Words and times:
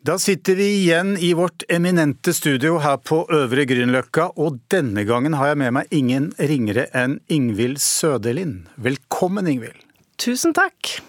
Da 0.00 0.14
sitter 0.16 0.54
vi 0.56 0.64
igjen 0.64 1.18
i 1.20 1.34
vårt 1.36 1.62
eminente 1.68 2.32
studio 2.32 2.78
her 2.80 2.96
på 3.04 3.18
Øvre 3.36 3.66
Grünerløkka, 3.68 4.30
og 4.40 4.56
denne 4.72 5.02
gangen 5.04 5.34
har 5.36 5.50
jeg 5.50 5.58
med 5.60 5.74
meg 5.76 5.90
ingen 5.92 6.30
ringere 6.40 6.86
enn 6.96 7.18
Ingvild 7.28 7.76
Sødelin. 7.84 8.62
Velkommen, 8.80 9.44
Ingvild. 9.44 9.76
Tusen 10.16 10.54
takk. 10.56 11.02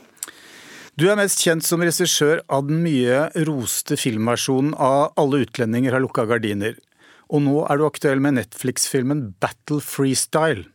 Du 0.99 1.05
er 1.07 1.15
mest 1.15 1.39
kjent 1.39 1.63
som 1.63 1.79
regissør 1.79 2.41
av 2.51 2.65
den 2.67 2.81
mye 2.83 3.29
roste 3.47 3.96
filmversjonen 3.96 4.74
av 4.76 5.13
Alle 5.23 5.39
utlendinger 5.46 5.96
har 5.96 6.03
lukka 6.03 6.26
gardiner. 6.28 6.76
Og 7.31 7.46
nå 7.46 7.62
er 7.71 7.79
du 7.79 7.85
aktuell 7.87 8.19
med 8.19 8.35
Netflix-filmen 8.42 9.21
Battle 9.39 9.79
Freestyle. 9.79 10.65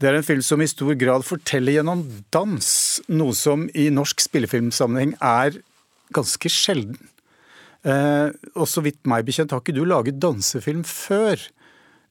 Det 0.00 0.08
er 0.08 0.16
en 0.16 0.24
film 0.24 0.40
som 0.40 0.64
i 0.64 0.70
stor 0.72 0.96
grad 0.96 1.28
forteller 1.28 1.76
gjennom 1.76 2.00
dans, 2.32 2.70
noe 3.12 3.36
som 3.36 3.68
i 3.76 3.90
norsk 3.92 4.24
spillefilmsammenheng 4.24 5.12
er 5.20 5.60
ganske 6.16 6.48
sjelden. 6.48 6.96
Eh, 7.86 8.28
og 8.58 8.66
så 8.66 8.82
vidt 8.82 9.04
meg 9.06 9.26
bekjent 9.26 9.54
har 9.54 9.62
ikke 9.62 9.76
du 9.76 9.84
laget 9.86 10.18
dansefilm 10.22 10.82
før. 10.88 11.38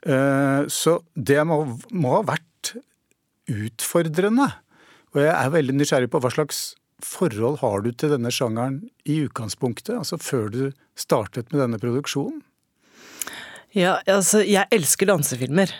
Eh, 0.05 0.61
så 0.71 0.99
det 1.15 1.41
må, 1.47 1.63
må, 1.91 2.15
ha 2.15 2.23
vært 2.31 2.75
utfordrende. 3.51 4.47
Og 5.15 5.21
jeg 5.23 5.33
er 5.33 5.53
veldig 5.53 5.75
nysgjerrig 5.75 6.11
på 6.13 6.21
hva 6.23 6.31
slags 6.33 6.63
forhold 7.03 7.59
har 7.61 7.83
du 7.83 7.91
til 7.91 8.13
denne 8.15 8.31
sjangeren 8.33 8.79
i 9.03 9.19
utgangspunktet? 9.25 9.97
Altså 9.97 10.19
før 10.21 10.47
du 10.53 10.61
startet 10.97 11.51
med 11.51 11.61
denne 11.65 11.81
produksjonen? 11.81 12.41
Ja, 13.75 13.97
altså, 14.07 14.39
jeg 14.47 14.71
elsker 14.71 15.09
dansefilmer. 15.09 15.71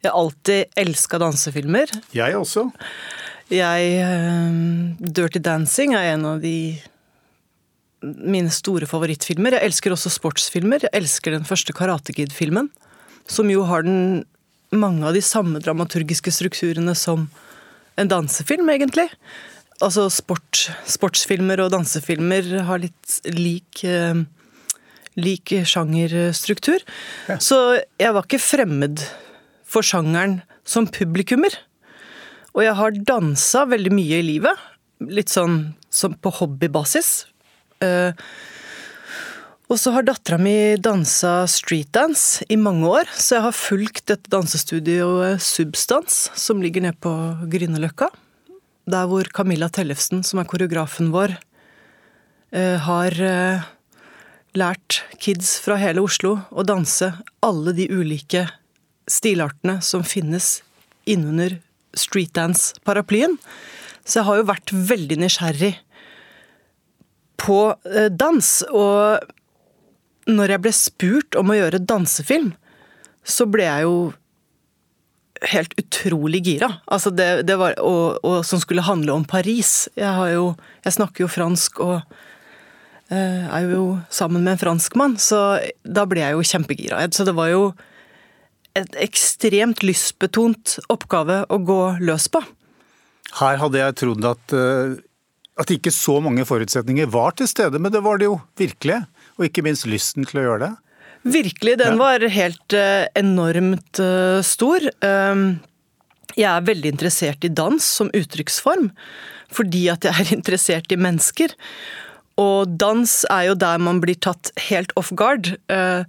Jeg 0.00 0.08
har 0.08 0.16
alltid 0.18 0.78
elska 0.80 1.20
dansefilmer. 1.22 1.92
Jeg 2.16 2.34
også. 2.34 2.66
Jeg 3.50 3.90
uh, 4.02 4.96
Dirty 4.98 5.42
Dancing 5.44 5.94
er 5.94 6.14
en 6.14 6.26
av 6.26 6.40
de 6.42 6.80
mine 8.02 8.50
store 8.52 8.88
favorittfilmer. 8.88 9.56
Jeg 9.56 9.70
elsker 9.70 9.94
også 9.94 10.12
sportsfilmer. 10.14 10.86
Jeg 10.86 10.94
elsker 10.96 11.34
den 11.36 11.46
første 11.48 11.74
Karate 11.76 12.14
Kid-filmen, 12.16 12.70
som 13.28 13.50
jo 13.52 13.66
har 13.68 13.84
den, 13.86 14.24
mange 14.72 15.06
av 15.06 15.16
de 15.16 15.22
samme 15.24 15.60
dramaturgiske 15.62 16.32
strukturene 16.32 16.94
som 16.96 17.28
en 18.00 18.10
dansefilm, 18.10 18.70
egentlig. 18.72 19.08
Altså 19.84 20.08
sport, 20.12 20.68
sportsfilmer 20.88 21.62
og 21.64 21.72
dansefilmer 21.74 22.52
har 22.68 22.82
litt 22.82 23.16
lik, 23.32 23.82
eh, 23.84 24.22
lik 25.16 25.54
sjangerstruktur. 25.64 26.80
Ja. 27.28 27.38
Så 27.38 27.80
jeg 28.00 28.14
var 28.14 28.24
ikke 28.24 28.40
fremmed 28.40 29.04
for 29.64 29.82
sjangeren 29.86 30.40
som 30.64 30.86
publikummer. 30.86 31.54
Og 32.54 32.64
jeg 32.64 32.74
har 32.74 33.02
dansa 33.06 33.64
veldig 33.70 33.92
mye 33.94 34.20
i 34.20 34.26
livet. 34.26 34.68
Litt 35.00 35.30
sånn 35.32 35.74
som 35.90 36.14
på 36.14 36.32
hobbybasis. 36.40 37.26
Eh, 37.84 38.12
og 39.70 39.78
så 39.78 39.92
har 39.94 40.02
dattera 40.02 40.34
mi 40.42 40.74
dansa 40.82 41.44
streetdance 41.46 42.42
i 42.50 42.56
mange 42.58 42.88
år, 42.90 43.10
så 43.14 43.36
jeg 43.36 43.44
har 43.44 43.54
fulgt 43.54 44.08
dette 44.10 44.32
dansestudioet 44.32 45.38
Substans, 45.46 46.24
som 46.34 46.62
ligger 46.62 46.82
nede 46.82 46.98
på 46.98 47.12
Grünerløkka. 47.52 48.08
Der 48.90 49.06
hvor 49.06 49.28
Camilla 49.30 49.68
Tellefsen, 49.70 50.24
som 50.26 50.42
er 50.42 50.48
koreografen 50.50 51.12
vår, 51.14 51.36
eh, 52.50 52.82
har 52.82 53.14
eh, 53.22 53.68
lært 54.58 55.04
kids 55.22 55.60
fra 55.62 55.78
hele 55.78 56.02
Oslo 56.02 56.40
å 56.50 56.66
danse 56.66 57.12
alle 57.46 57.76
de 57.76 57.86
ulike 57.86 58.48
stilartene 59.10 59.78
som 59.82 60.02
finnes 60.02 60.64
innunder 61.06 61.60
streetdance-paraplyen. 61.94 63.38
Så 64.02 64.20
jeg 64.20 64.26
har 64.26 64.40
jo 64.40 64.50
vært 64.50 64.74
veldig 64.74 65.20
nysgjerrig 65.22 65.76
på 67.40 67.60
eh, 67.88 68.08
dans. 68.12 68.48
Og 68.70 70.30
når 70.30 70.54
jeg 70.54 70.64
ble 70.64 70.74
spurt 70.76 71.38
om 71.40 71.52
å 71.52 71.58
gjøre 71.58 71.82
dansefilm, 71.82 72.52
så 73.26 73.46
ble 73.50 73.66
jeg 73.66 73.86
jo 73.88 73.96
helt 75.50 75.72
utrolig 75.80 76.42
gira. 76.44 76.68
Altså 76.92 77.12
det, 77.14 77.46
det 77.48 77.56
var, 77.60 77.78
og, 77.80 78.20
og, 78.26 78.40
som 78.46 78.60
skulle 78.60 78.84
handle 78.84 79.14
om 79.16 79.24
Paris. 79.24 79.88
Jeg, 79.96 80.10
har 80.16 80.32
jo, 80.34 80.50
jeg 80.84 80.96
snakker 80.98 81.24
jo 81.24 81.32
fransk 81.32 81.80
og 81.84 81.96
eh, 83.08 83.46
er 83.48 83.70
jo 83.72 83.86
sammen 84.12 84.44
med 84.44 84.56
en 84.56 84.64
franskmann, 84.64 85.16
så 85.20 85.60
da 85.84 86.04
ble 86.08 86.24
jeg 86.24 86.36
jo 86.36 86.48
kjempegira. 86.52 87.02
Så 87.14 87.24
det 87.28 87.36
var 87.38 87.52
jo 87.52 87.70
et 88.78 88.96
ekstremt 89.02 89.82
lystbetont 89.82 90.78
oppgave 90.92 91.42
å 91.50 91.58
gå 91.66 91.82
løs 92.04 92.28
på. 92.30 92.42
Her 93.40 93.60
hadde 93.62 93.80
jeg 93.80 93.96
trodd 93.98 94.26
at 94.26 94.54
uh, 94.54 94.98
at 95.58 95.72
ikke 95.74 95.92
så 95.92 96.18
mange 96.22 96.44
forutsetninger 96.48 97.08
var 97.10 97.34
til 97.38 97.48
stede, 97.50 97.80
men 97.82 97.92
det 97.92 98.02
var 98.04 98.20
det 98.20 98.30
jo 98.30 98.38
virkelig. 98.60 99.02
Og 99.38 99.48
ikke 99.48 99.64
minst 99.64 99.88
lysten 99.88 100.26
til 100.28 100.40
å 100.40 100.46
gjøre 100.46 100.62
det. 100.66 100.70
Virkelig, 101.30 101.74
den 101.82 101.98
var 102.00 102.22
helt 102.32 102.76
uh, 102.76 103.04
enormt 103.18 104.00
uh, 104.00 104.40
stor. 104.44 104.84
Um, 105.04 105.60
jeg 106.36 106.48
er 106.48 106.64
veldig 106.64 106.94
interessert 106.94 107.44
i 107.44 107.52
dans 107.52 107.84
som 107.84 108.12
uttrykksform, 108.16 108.88
fordi 109.52 109.88
at 109.92 110.06
jeg 110.06 110.16
er 110.16 110.32
interessert 110.38 110.92
i 110.92 111.00
mennesker. 111.00 111.56
Og 112.40 112.72
dans 112.80 113.14
er 113.28 113.50
jo 113.50 113.58
der 113.58 113.80
man 113.82 114.00
blir 114.00 114.16
tatt 114.16 114.52
helt 114.70 114.94
off 115.00 115.12
guard. 115.12 115.52
Uh, 115.72 116.08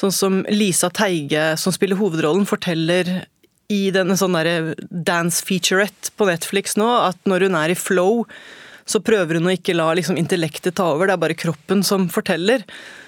sånn 0.00 0.12
som 0.12 0.40
Lisa 0.52 0.90
Teige, 0.92 1.54
som 1.60 1.72
spiller 1.72 2.00
hovedrollen, 2.00 2.48
forteller 2.48 3.22
i 3.70 3.84
denne 3.94 4.16
sånn 4.18 4.36
dance 4.90 5.44
featurette 5.46 6.12
på 6.18 6.26
Netflix 6.28 6.74
nå, 6.80 6.88
at 7.06 7.20
når 7.28 7.46
hun 7.46 7.56
er 7.60 7.72
i 7.72 7.78
flow, 7.78 8.24
så 8.90 9.00
prøver 9.04 9.38
hun 9.38 9.48
å 9.48 9.54
ikke 9.54 9.76
la 9.76 9.90
liksom, 9.96 10.18
intellektet 10.20 10.76
ta 10.78 10.88
over, 10.92 11.08
det 11.08 11.16
er 11.16 11.22
bare 11.22 11.38
kroppen 11.38 11.84
som 11.86 12.08
forteller. 12.12 12.64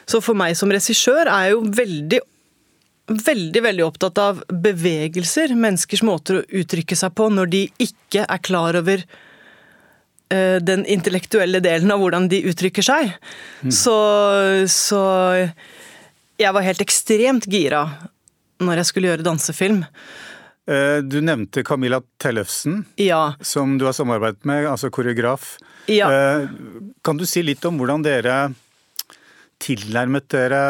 Så 0.06 0.22
for 0.24 0.38
meg 0.38 0.54
som 0.58 0.70
regissør 0.72 1.26
er 1.26 1.48
jeg 1.48 1.56
jo 1.56 1.64
veldig 1.80 2.22
veldig 3.12 3.60
veldig 3.64 3.84
opptatt 3.84 4.18
av 4.22 4.38
bevegelser, 4.62 5.52
menneskers 5.58 6.04
måter 6.06 6.38
å 6.38 6.44
uttrykke 6.62 6.96
seg 6.96 7.12
på 7.18 7.26
når 7.34 7.50
de 7.52 7.62
ikke 7.82 8.22
er 8.24 8.40
klar 8.46 8.78
over 8.78 9.02
uh, 9.02 10.58
den 10.62 10.86
intellektuelle 10.86 11.60
delen 11.64 11.92
av 11.92 12.00
hvordan 12.00 12.30
de 12.32 12.44
uttrykker 12.48 12.86
seg. 12.86 13.10
Mm. 13.66 13.74
Så, 13.74 13.96
så 14.70 15.02
jeg 16.40 16.54
var 16.54 16.66
helt 16.66 16.84
ekstremt 16.84 17.50
gira 17.50 17.88
når 18.62 18.80
jeg 18.80 18.92
skulle 18.92 19.10
gjøre 19.10 19.26
dansefilm. 19.26 19.82
Eh, 20.70 21.02
du 21.02 21.18
nevnte 21.20 21.64
Camilla 21.66 21.98
Tellefsen, 22.22 22.84
ja. 23.02 23.34
som 23.40 23.78
du 23.78 23.86
har 23.88 23.96
samarbeidet 23.96 24.46
med, 24.46 24.66
altså 24.70 24.92
koreograf. 24.94 25.56
Ja. 25.90 26.10
Eh, 26.12 26.48
kan 27.02 27.18
du 27.18 27.26
si 27.26 27.42
litt 27.44 27.64
om 27.66 27.80
hvordan 27.80 28.04
dere 28.06 28.36
tilnærmet 29.62 30.26
dere 30.34 30.62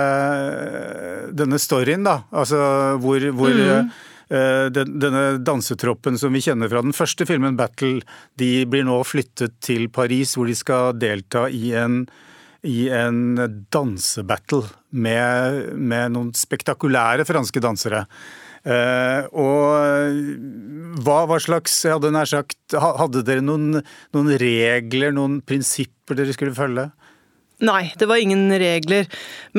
denne 1.33 1.61
storyen, 1.61 2.05
da? 2.05 2.19
Altså 2.29 2.59
hvor, 3.01 3.25
hvor 3.33 3.55
mm. 3.57 3.89
denne 4.77 5.23
dansetroppen 5.41 6.19
som 6.21 6.35
vi 6.37 6.43
kjenner 6.45 6.69
fra 6.69 6.83
den 6.85 6.93
første 6.97 7.25
filmen, 7.29 7.57
'Battle', 7.57 8.05
de 8.37 8.67
blir 8.69 8.85
nå 8.85 8.99
flyttet 9.09 9.57
til 9.65 9.89
Paris, 9.89 10.35
hvor 10.37 10.51
de 10.51 10.57
skal 10.59 10.93
delta 11.01 11.47
i 11.49 11.73
en, 11.73 12.03
i 12.69 12.91
en 12.93 13.41
dansebattle 13.73 14.67
med, 14.93 15.73
med 15.73 16.13
noen 16.13 16.37
spektakulære 16.37 17.25
franske 17.29 17.65
dansere. 17.65 18.05
Uh, 18.63 19.27
og 19.35 21.01
hva, 21.03 21.23
hva, 21.27 21.39
slags 21.43 21.81
hadde 21.89 22.13
sagt, 22.31 22.77
Hadde 22.79 23.25
dere 23.27 23.43
noen, 23.43 23.81
noen, 24.15 24.29
regler, 24.39 25.11
noen 25.15 25.41
prinsipper 25.43 26.19
dere 26.19 26.35
skulle 26.37 26.55
følge? 26.55 26.91
Nei, 27.63 27.91
det 27.99 28.07
var 28.11 28.23
ingen 28.23 28.51
regler. 28.63 29.09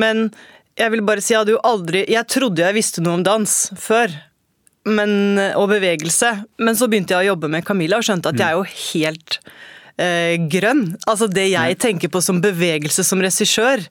Men 0.00 0.30
jeg 0.78 0.94
vil 0.94 1.04
bare 1.06 1.22
si 1.24 1.34
jeg 1.34 1.42
hadde 1.42 1.54
jo 1.54 1.60
aldri 1.64 2.02
Jeg 2.10 2.26
trodde 2.32 2.64
jeg 2.64 2.76
visste 2.76 3.04
noe 3.04 3.20
om 3.20 3.26
dans 3.26 3.52
før. 3.80 4.12
Men, 4.84 5.38
og 5.56 5.70
bevegelse. 5.70 6.32
Men 6.60 6.76
så 6.76 6.88
begynte 6.88 7.16
jeg 7.16 7.24
å 7.24 7.32
jobbe 7.32 7.48
med 7.52 7.64
Camilla 7.64 8.00
og 8.00 8.04
skjønte 8.04 8.32
at 8.32 8.40
jeg 8.40 8.52
er 8.52 8.58
jo 8.58 8.66
helt 8.90 9.38
eh, 10.00 10.36
grønn. 10.50 10.86
Altså 11.10 11.28
det 11.30 11.48
jeg 11.52 11.78
tenker 11.82 12.12
på 12.12 12.22
som 12.24 12.42
bevegelse 12.44 13.04
som 13.06 13.22
regissør. 13.24 13.84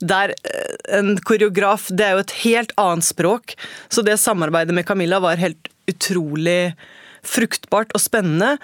Der 0.00 0.34
eh, 0.36 0.76
en 0.98 1.16
koreograf 1.18 1.88
Det 1.90 2.06
er 2.06 2.16
jo 2.16 2.26
et 2.26 2.36
helt 2.44 2.72
annet 2.80 3.08
språk. 3.08 3.56
Så 3.88 4.04
det 4.06 4.18
samarbeidet 4.22 4.74
med 4.76 4.86
Camilla 4.86 5.20
var 5.22 5.40
helt 5.40 5.70
utrolig 5.88 6.74
fruktbart 7.26 7.92
og 7.96 8.02
spennende. 8.02 8.56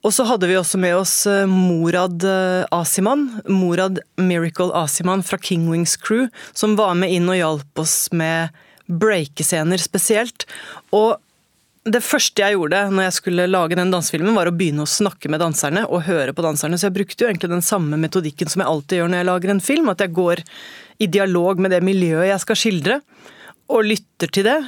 Og 0.00 0.14
så 0.16 0.24
hadde 0.24 0.48
vi 0.48 0.56
også 0.56 0.78
med 0.80 0.96
oss 0.96 1.14
eh, 1.28 1.44
Morad 1.48 2.24
eh, 2.24 2.64
Asiman, 2.72 3.26
Morad 3.48 4.00
Miracle 4.16 4.72
Asiman 4.76 5.24
fra 5.26 5.38
King 5.38 5.68
Wings 5.72 5.96
Crew, 6.00 6.28
som 6.56 6.78
var 6.78 6.94
med 6.96 7.12
inn 7.12 7.28
og 7.28 7.36
hjalp 7.36 7.82
oss 7.82 7.96
med 8.16 8.54
breakescener 8.90 9.80
spesielt. 9.82 10.46
Og 10.96 11.18
det 11.88 12.02
første 12.04 12.42
jeg 12.44 12.58
gjorde 12.58 12.82
når 12.92 13.06
jeg 13.06 13.16
skulle 13.16 13.46
lage 13.48 13.76
den 13.78 13.92
dansefilmen, 13.92 14.34
var 14.36 14.50
å 14.50 14.52
begynne 14.52 14.84
å 14.84 14.90
snakke 14.90 15.30
med 15.32 15.40
danserne 15.40 15.86
og 15.88 16.04
høre 16.04 16.34
på 16.36 16.44
danserne. 16.44 16.76
Så 16.76 16.90
jeg 16.90 16.96
brukte 16.98 17.24
jo 17.24 17.30
egentlig 17.30 17.48
den 17.54 17.64
samme 17.64 17.96
metodikken 18.00 18.50
som 18.52 18.60
jeg 18.60 18.68
alltid 18.68 19.00
gjør 19.00 19.08
når 19.08 19.22
jeg 19.22 19.28
lager 19.30 19.54
en 19.54 19.64
film. 19.64 19.88
At 19.88 20.04
jeg 20.04 20.12
går 20.18 20.42
i 21.00 21.08
dialog 21.08 21.62
med 21.62 21.72
det 21.72 21.80
miljøet 21.86 22.28
jeg 22.28 22.44
skal 22.44 22.60
skildre, 22.60 23.00
og 23.72 23.88
lytter 23.88 24.28
til 24.34 24.48
det. 24.50 24.60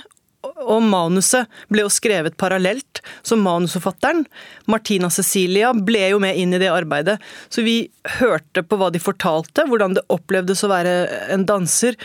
og 0.42 0.80
manuset 0.82 1.46
ble 1.70 1.84
jo 1.84 1.90
skrevet 1.92 2.34
parallelt, 2.38 2.98
så 3.22 3.36
manusforfatteren, 3.38 4.24
Martina 4.66 5.10
Cecilia, 5.10 5.70
ble 5.72 6.08
jo 6.14 6.18
med 6.22 6.38
inn 6.38 6.54
i 6.54 6.58
det 6.58 6.70
arbeidet. 6.72 7.18
Så 7.46 7.62
vi 7.62 7.92
hørte 8.18 8.64
på 8.66 8.78
hva 8.80 8.88
de 8.90 8.98
fortalte, 9.02 9.68
hvordan 9.68 9.94
det 9.98 10.06
opplevdes 10.10 10.64
å 10.64 10.72
være 10.72 10.96
en 11.34 11.46
danser, 11.46 11.98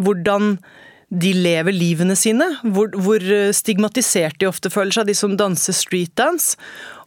hvordan 0.00 0.54
de 1.12 1.34
lever 1.36 1.74
livene 1.76 2.16
sine, 2.16 2.46
hvor, 2.64 2.88
hvor 2.96 3.20
stigmatisert 3.52 4.38
de 4.40 4.48
ofte 4.48 4.72
føler 4.72 4.96
seg, 4.96 5.10
de 5.10 5.16
som 5.18 5.36
danser 5.36 5.76
streetdance 5.76 6.56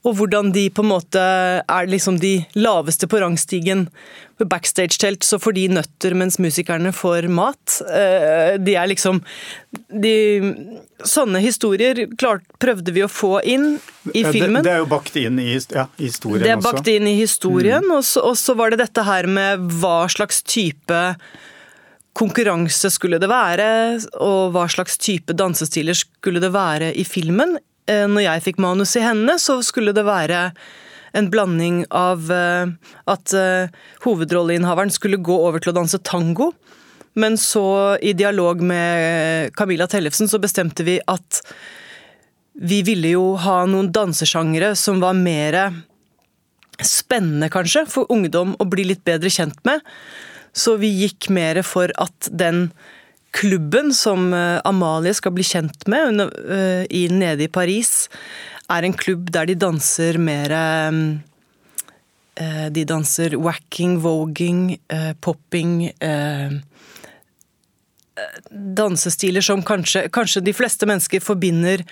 og 0.06 0.20
hvordan 0.20 0.52
de 0.54 0.68
på 0.74 0.84
en 0.84 0.92
måte 0.92 1.22
er 1.22 1.90
liksom 1.90 2.20
de 2.22 2.38
laveste 2.58 3.08
på 3.10 3.20
rangstigen. 3.24 3.88
Ved 4.38 4.50
backstage-telt 4.52 5.26
så 5.26 5.40
får 5.42 5.56
de 5.58 5.64
nøtter 5.80 6.14
mens 6.18 6.38
musikerne 6.44 6.92
får 6.94 7.26
mat. 7.34 7.80
Eh, 7.90 8.58
de 8.62 8.76
er 8.78 8.92
liksom 8.92 9.24
de, 9.90 10.14
Sånne 11.06 11.42
historier 11.44 12.06
klart 12.20 12.46
prøvde 12.62 12.94
vi 12.96 13.04
å 13.06 13.10
få 13.12 13.40
inn 13.42 13.76
i 14.14 14.22
filmen. 14.28 14.62
Det, 14.62 14.70
det 14.70 14.76
er 14.76 14.84
jo 14.84 14.92
bakt 14.94 15.18
inn 15.20 15.42
i 15.42 15.50
ja, 15.56 15.88
historien 15.98 16.44
også. 16.44 16.46
Det 16.46 16.54
er 16.54 16.64
bakt 16.68 16.92
inn 16.94 17.10
i 17.10 17.18
historien, 17.18 17.84
mm. 17.88 17.98
og, 17.98 18.06
så, 18.06 18.24
og 18.30 18.38
så 18.40 18.56
var 18.60 18.74
det 18.74 18.84
dette 18.86 19.06
her 19.08 19.30
med 19.32 19.68
hva 19.82 20.06
slags 20.12 20.44
type 20.46 21.02
konkurranse 22.16 22.90
skulle 22.94 23.20
det 23.20 23.30
være, 23.30 23.68
og 24.24 24.56
hva 24.56 24.66
slags 24.72 24.98
type 25.02 25.36
dansestiler 25.36 25.98
skulle 25.98 26.42
det 26.44 26.54
være 26.56 26.94
i 26.96 27.04
filmen. 27.08 27.58
Eh, 27.92 28.06
når 28.10 28.28
jeg 28.28 28.46
fikk 28.50 28.62
manus 28.64 28.96
i 28.98 29.04
henne, 29.04 29.38
så 29.42 29.60
skulle 29.66 29.94
det 29.96 30.06
være 30.08 30.50
en 31.16 31.30
blanding 31.32 31.84
av 31.96 32.32
eh, 32.32 32.72
at 33.12 33.36
eh, 33.36 33.74
hovedrolleinnehaveren 34.06 34.94
skulle 34.94 35.22
gå 35.24 35.36
over 35.48 35.64
til 35.64 35.74
å 35.74 35.80
danse 35.80 36.02
tango. 36.08 36.54
Men 37.16 37.38
så, 37.40 37.96
i 38.04 38.12
dialog 38.18 38.64
med 38.64 39.54
Camilla 39.56 39.88
Tellefsen, 39.88 40.28
så 40.28 40.40
bestemte 40.44 40.84
vi 40.84 40.98
at 41.08 41.42
vi 42.56 42.82
ville 42.88 43.14
jo 43.14 43.34
ha 43.40 43.62
noen 43.68 43.92
dansesjangre 43.96 44.74
som 44.80 45.00
var 45.04 45.16
mer 45.16 45.60
spennende, 46.84 47.48
kanskje, 47.52 47.86
for 47.88 48.12
ungdom 48.12 48.56
å 48.60 48.68
bli 48.68 48.88
litt 48.90 49.04
bedre 49.08 49.32
kjent 49.32 49.60
med. 49.68 49.84
Så 50.56 50.78
vi 50.80 50.90
gikk 51.04 51.30
mer 51.36 51.60
for 51.68 51.92
at 52.00 52.30
den 52.32 52.70
klubben 53.36 53.92
som 53.96 54.30
eh, 54.34 54.62
Amalie 54.64 55.14
skal 55.16 55.36
bli 55.36 55.44
kjent 55.44 55.88
med 55.92 56.24
i, 56.90 57.08
nede 57.12 57.44
i 57.48 57.52
Paris, 57.52 58.08
er 58.72 58.88
en 58.88 58.96
klubb 58.96 59.30
der 59.36 59.50
de 59.50 59.58
danser 59.60 60.18
mer 60.18 60.54
uh, 60.90 60.96
De 62.74 62.84
danser 62.84 63.36
wacking, 63.40 64.00
voging, 64.04 64.80
popping 65.24 65.92
Dansestiler 68.50 69.46
som 69.46 69.62
kanskje, 69.64 70.10
kanskje, 70.12 70.42
de 70.44 70.54
fleste 70.56 70.90
mennesker 70.90 71.24
forbinder 71.24 71.86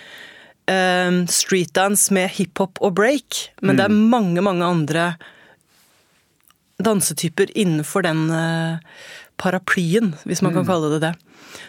streetdance 1.32 2.12
med 2.16 2.32
hiphop 2.36 2.82
og 2.84 2.98
break, 3.00 3.40
men 3.62 3.80
det 3.80 3.86
er 3.86 3.96
mm. 3.96 4.04
mange, 4.12 4.44
mange 4.44 4.68
andre 4.68 5.08
dansetyper 6.82 7.52
innenfor 7.58 8.06
den 8.06 8.26
paraplyen, 9.42 10.14
hvis 10.26 10.42
man 10.42 10.54
kan 10.54 10.64
mm. 10.64 10.70
kalle 10.70 10.90
det 10.94 11.02
det. 11.04 11.14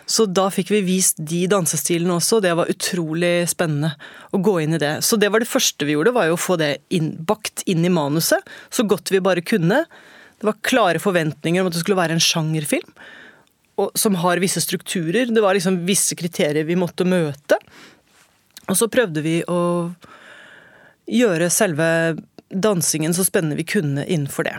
Så 0.06 0.26
da 0.28 0.46
fikk 0.52 0.70
vi 0.72 0.82
vist 0.84 1.18
de 1.18 1.44
dansestilene 1.50 2.16
også, 2.16 2.40
det 2.44 2.52
var 2.56 2.70
utrolig 2.72 3.48
spennende 3.50 3.94
å 4.34 4.40
gå 4.44 4.58
inn 4.64 4.76
i 4.76 4.80
det. 4.80 4.94
Så 5.04 5.18
det 5.20 5.30
var 5.32 5.42
det 5.42 5.50
første 5.50 5.86
vi 5.88 5.96
gjorde, 5.96 6.14
var 6.16 6.28
jo 6.28 6.36
å 6.36 6.40
få 6.40 6.58
det 6.60 6.72
inn, 6.94 7.14
bakt 7.26 7.64
inn 7.70 7.84
i 7.84 7.92
manuset 7.92 8.44
så 8.72 8.86
godt 8.88 9.12
vi 9.12 9.22
bare 9.24 9.44
kunne. 9.44 9.84
Det 10.40 10.48
var 10.48 10.60
klare 10.66 11.02
forventninger 11.02 11.62
om 11.62 11.70
at 11.70 11.76
det 11.76 11.84
skulle 11.84 12.00
være 12.00 12.16
en 12.16 12.24
sjangerfilm 12.24 12.90
og, 13.80 13.90
som 13.98 14.18
har 14.22 14.42
visse 14.42 14.62
strukturer. 14.62 15.32
Det 15.32 15.44
var 15.44 15.56
liksom 15.56 15.82
visse 15.88 16.16
kriterier 16.18 16.68
vi 16.68 16.78
måtte 16.78 17.06
møte. 17.08 17.58
Og 18.68 18.76
så 18.78 18.88
prøvde 18.92 19.24
vi 19.24 19.40
å 19.50 19.62
gjøre 21.10 21.50
selve 21.52 21.88
dansingen 22.48 23.16
så 23.16 23.24
spennende 23.26 23.58
vi 23.58 23.66
kunne 23.68 24.06
innenfor 24.06 24.46
det. 24.46 24.56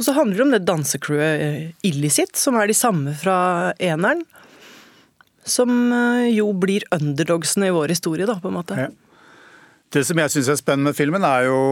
Og 0.00 0.06
så 0.06 0.14
handler 0.16 0.38
det 0.38 0.44
om 0.46 0.54
det 0.54 0.62
dansecrewet 0.66 1.42
eh, 1.44 1.66
Illicit, 1.88 2.34
som 2.38 2.56
er 2.58 2.70
de 2.70 2.76
samme 2.76 3.12
fra 3.18 3.36
eneren. 3.82 4.24
Som 5.44 5.92
eh, 5.92 6.30
jo 6.32 6.48
blir 6.56 6.86
underdogsene 6.94 7.68
i 7.68 7.74
vår 7.74 7.94
historie, 7.94 8.28
da, 8.28 8.38
på 8.40 8.50
en 8.50 8.58
måte. 8.58 8.78
Ja. 8.78 8.90
Det 9.92 10.06
som 10.08 10.18
jeg 10.18 10.32
syns 10.32 10.48
er 10.48 10.58
spennende 10.60 10.90
med 10.90 10.96
filmen, 10.96 11.26
er 11.28 11.50
jo 11.50 11.62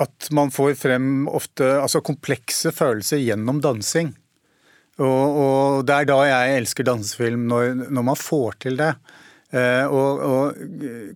at 0.00 0.30
man 0.32 0.52
får 0.54 0.78
frem 0.80 1.28
ofte 1.28 1.66
altså 1.76 2.00
komplekse 2.04 2.72
følelser 2.72 3.20
gjennom 3.20 3.60
dansing. 3.60 4.14
Og, 5.00 5.40
og 5.40 5.82
det 5.88 5.96
er 5.96 6.08
da 6.08 6.20
jeg 6.28 6.60
elsker 6.60 6.86
dansefilm, 6.88 7.44
når, 7.50 7.74
når 7.88 8.06
man 8.12 8.18
får 8.18 8.56
til 8.64 8.80
det. 8.80 8.94
Eh, 9.50 9.84
og, 9.86 10.24
og, 10.24 10.60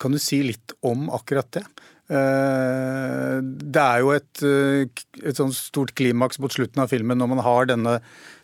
kan 0.00 0.14
du 0.14 0.20
si 0.20 0.40
litt 0.44 0.74
om 0.84 1.06
akkurat 1.14 1.50
det? 1.54 1.64
Eh, 2.12 3.38
det 3.40 3.80
er 3.80 4.02
jo 4.02 4.10
et, 4.12 4.42
eh, 4.44 4.84
et 5.24 5.38
sånn 5.38 5.54
stort 5.56 5.94
klimaks 5.96 6.38
mot 6.42 6.52
slutten 6.52 6.82
av 6.82 6.90
filmen 6.92 7.16
når 7.16 7.28
man 7.32 7.44
har 7.46 7.70
denne 7.70 7.94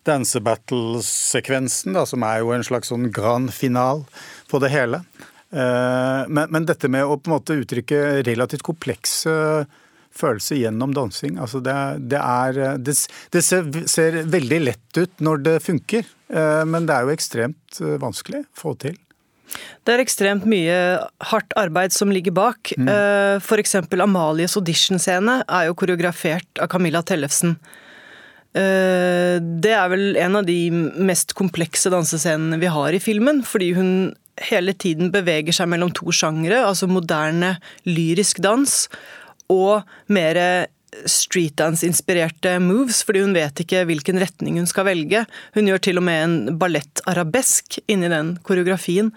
dansebattle-sekvensen, 0.09 1.99
som 2.09 2.25
er 2.25 2.41
jo 2.41 2.55
en 2.57 2.65
slags 2.65 2.89
sånn 2.89 3.11
grand 3.13 3.53
final 3.53 4.07
på 4.49 4.59
det 4.65 4.71
hele. 4.73 5.05
Eh, 5.53 6.25
men, 6.29 6.49
men, 6.49 6.65
dette 6.65 6.89
med 6.89 7.05
å 7.05 7.19
på 7.21 7.29
en 7.29 7.37
måte 7.37 7.61
uttrykke 7.61 8.25
relativt 8.25 8.65
komplekse 8.65 9.67
følelser 10.11 10.57
gjennom 10.65 10.95
dansing, 10.97 11.37
altså 11.39 11.61
det, 11.63 11.77
det, 12.11 12.19
er 12.19 12.79
det, 12.83 12.97
det 13.31 13.43
ser, 13.47 13.69
ser, 13.87 14.25
veldig 14.27 14.59
lett 14.65 14.99
ut 14.99 15.21
når 15.23 15.37
det 15.45 15.63
funker, 15.63 16.03
men 16.67 16.87
det 16.87 16.95
er 16.97 17.07
jo 17.07 17.15
ekstremt 17.15 17.79
vanskelig 18.03 18.43
å 18.43 18.59
få 18.59 18.75
til. 18.83 18.99
Det 19.85 19.95
er 19.95 20.03
ekstremt 20.03 20.47
mye 20.49 20.79
hardt 21.31 21.55
arbeid 21.59 21.95
som 21.95 22.13
ligger 22.13 22.35
bak. 22.37 22.73
Mm. 22.79 22.89
Eh, 22.91 23.37
F.eks. 23.41 23.77
Amalies 24.01 24.57
audition-scene 24.61 25.41
er 25.47 25.69
jo 25.69 25.77
koreografert 25.79 26.63
av 26.63 26.71
Camilla 26.73 27.03
Tellefsen. 27.07 27.57
Eh, 28.51 29.37
det 29.39 29.75
er 29.77 29.93
vel 29.93 30.19
en 30.19 30.41
av 30.41 30.49
de 30.49 30.59
mest 30.71 31.37
komplekse 31.39 31.93
dansescenene 31.93 32.59
vi 32.63 32.71
har 32.73 32.97
i 32.97 33.03
filmen, 33.03 33.45
fordi 33.47 33.73
hun 33.79 33.93
hele 34.41 34.73
tiden 34.73 35.13
beveger 35.13 35.55
seg 35.55 35.69
mellom 35.71 35.93
to 35.95 36.13
sjangre, 36.15 36.63
altså 36.65 36.89
moderne 36.91 37.57
lyrisk 37.89 38.41
dans 38.43 38.87
og 39.51 39.83
mer 40.13 40.39
streetdance-inspirerte 41.09 42.57
moves, 42.63 43.03
fordi 43.07 43.23
hun 43.25 43.37
vet 43.37 43.63
ikke 43.63 43.85
hvilken 43.89 44.21
retning 44.21 44.59
hun 44.61 44.69
skal 44.69 44.89
velge. 44.89 45.25
Hun 45.55 45.71
gjør 45.71 45.83
til 45.87 46.01
og 46.01 46.07
med 46.09 46.25
en 46.25 46.59
ballett-arabesk 46.61 47.79
inni 47.91 48.11
den 48.13 48.35
koreografien. 48.47 49.13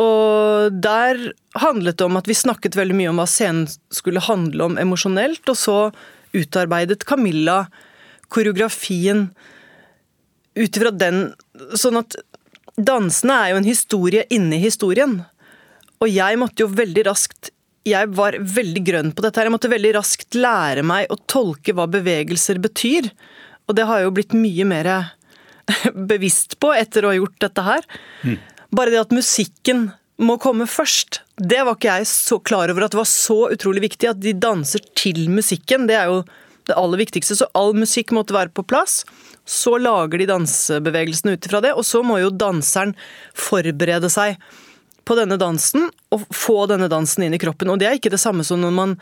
Og 0.00 0.72
der 0.72 1.20
handlet 1.60 1.98
det 2.00 2.06
om 2.06 2.16
at 2.20 2.28
vi 2.30 2.38
snakket 2.38 2.78
veldig 2.78 2.96
mye 2.96 3.12
om 3.12 3.20
hva 3.20 3.28
scenen 3.28 3.66
skulle 3.92 4.24
handle 4.24 4.70
om 4.70 4.78
emosjonelt, 4.80 5.44
og 5.52 5.58
så 5.58 5.78
utarbeidet 6.32 7.04
Camilla 7.04 7.66
koreografien 8.32 9.26
ut 10.56 10.76
ifra 10.76 10.92
den 10.92 11.32
Sånn 11.76 11.98
at 12.00 12.16
dansene 12.80 13.34
er 13.36 13.50
jo 13.52 13.58
en 13.60 13.68
historie 13.68 14.22
inni 14.32 14.56
historien. 14.62 15.18
Og 16.02 16.10
jeg 16.10 16.38
måtte 16.40 16.64
jo 16.64 16.72
veldig 16.72 17.04
raskt 17.06 17.31
jeg 17.88 18.10
var 18.14 18.36
veldig 18.38 18.82
grønn 18.86 19.10
på 19.14 19.24
dette. 19.24 19.40
her. 19.40 19.48
Jeg 19.48 19.54
måtte 19.56 19.72
veldig 19.72 19.94
raskt 19.96 20.38
lære 20.38 20.84
meg 20.86 21.10
å 21.10 21.18
tolke 21.30 21.74
hva 21.74 21.88
bevegelser 21.90 22.60
betyr. 22.62 23.10
Og 23.66 23.76
det 23.78 23.86
har 23.88 24.00
jeg 24.00 24.08
jo 24.08 24.14
blitt 24.18 24.36
mye 24.36 24.66
mer 24.68 24.90
bevisst 26.12 26.58
på 26.62 26.72
etter 26.76 27.04
å 27.04 27.12
ha 27.12 27.18
gjort 27.18 27.40
dette 27.42 27.66
her. 27.66 27.88
Mm. 28.22 28.38
Bare 28.72 28.94
det 28.94 29.02
at 29.02 29.14
musikken 29.14 29.90
må 30.22 30.36
komme 30.38 30.68
først, 30.70 31.22
det 31.40 31.64
var 31.66 31.74
ikke 31.74 31.96
jeg 31.98 32.06
så 32.10 32.38
klar 32.44 32.70
over 32.70 32.84
at 32.84 32.94
det 32.94 33.00
var 33.00 33.08
så 33.10 33.38
utrolig 33.50 33.82
viktig. 33.88 34.12
At 34.12 34.22
de 34.22 34.36
danser 34.36 34.84
til 34.98 35.26
musikken, 35.32 35.88
det 35.90 35.98
er 35.98 36.12
jo 36.12 36.22
det 36.70 36.76
aller 36.78 37.00
viktigste. 37.02 37.36
Så 37.38 37.48
all 37.58 37.74
musikk 37.74 38.12
måtte 38.14 38.36
være 38.36 38.54
på 38.54 38.64
plass. 38.68 39.02
Så 39.48 39.74
lager 39.82 40.22
de 40.22 40.28
dansebevegelsene 40.30 41.34
ut 41.34 41.48
ifra 41.48 41.62
det, 41.64 41.72
og 41.74 41.86
så 41.86 42.04
må 42.06 42.20
jo 42.22 42.30
danseren 42.30 42.94
forberede 43.34 44.10
seg 44.12 44.38
på 45.04 45.16
denne 45.18 45.38
dansen 45.40 45.88
og 46.12 46.24
få 46.34 46.66
denne 46.70 46.88
dansen 46.92 47.24
inn 47.26 47.34
i 47.34 47.40
kroppen. 47.40 47.70
Og 47.72 47.80
det 47.80 47.88
er 47.88 47.96
ikke 47.98 48.12
det 48.12 48.20
samme 48.22 48.44
som 48.46 48.60
når 48.62 48.74
man 48.76 48.94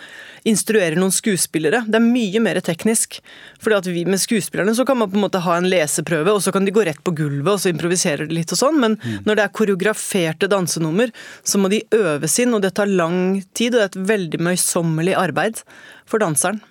instruerer 0.48 0.96
noen 0.98 1.12
skuespillere. 1.14 1.82
Det 1.86 1.98
er 1.98 2.04
mye 2.04 2.42
mer 2.42 2.60
teknisk. 2.64 3.20
Fordi 3.60 3.78
at 3.78 3.90
vi 3.90 4.04
Med 4.10 4.20
skuespillerne 4.20 4.74
så 4.74 4.84
kan 4.84 4.98
man 4.98 5.10
på 5.10 5.18
en 5.18 5.24
måte 5.26 5.42
ha 5.44 5.56
en 5.56 5.68
leseprøve, 5.68 6.32
og 6.32 6.42
så 6.42 6.52
kan 6.52 6.64
de 6.64 6.72
gå 6.74 6.84
rett 6.86 7.02
på 7.04 7.14
gulvet 7.14 7.52
og 7.52 7.60
så 7.60 7.70
improviserer 7.70 8.26
de 8.26 8.34
litt 8.34 8.52
og 8.54 8.58
sånn. 8.58 8.80
Men 8.80 8.96
mm. 8.96 9.20
når 9.28 9.36
det 9.36 9.44
er 9.44 9.54
koreograferte 9.60 10.48
dansenummer, 10.50 11.12
så 11.44 11.60
må 11.60 11.70
de 11.72 11.84
øves 11.94 12.38
inn, 12.40 12.54
og 12.56 12.64
det 12.64 12.74
tar 12.78 12.90
lang 12.90 13.42
tid. 13.54 13.74
Og 13.74 13.80
det 13.80 13.84
er 13.84 13.92
et 13.92 14.10
veldig 14.14 14.42
møysommelig 14.48 15.14
arbeid 15.20 15.62
for 16.08 16.22
danseren. 16.22 16.62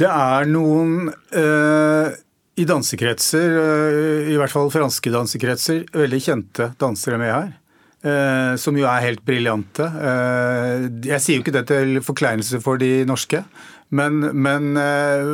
Det 0.00 0.10
er 0.10 0.48
noen 0.50 1.12
øh, 1.38 2.14
i 2.58 2.64
dansekretser, 2.66 3.58
øh, 3.60 4.30
i 4.32 4.38
hvert 4.38 4.52
fall 4.52 4.72
franske 4.74 5.10
dansekretser, 5.14 5.84
veldig 5.94 6.20
kjente 6.22 6.72
dansere 6.80 7.18
med 7.20 7.30
her. 7.30 7.52
Eh, 8.04 8.54
som 8.60 8.76
jo 8.76 8.84
er 8.84 9.00
helt 9.00 9.24
briljante. 9.24 9.86
Eh, 9.88 10.88
jeg 11.08 11.22
sier 11.24 11.38
jo 11.38 11.44
ikke 11.44 11.54
det 11.56 11.66
til 11.70 12.02
forkleinelse 12.04 12.60
for 12.60 12.76
de 12.80 13.06
norske, 13.08 13.40
men, 13.96 14.20
men 14.36 14.74
eh, 14.76 15.24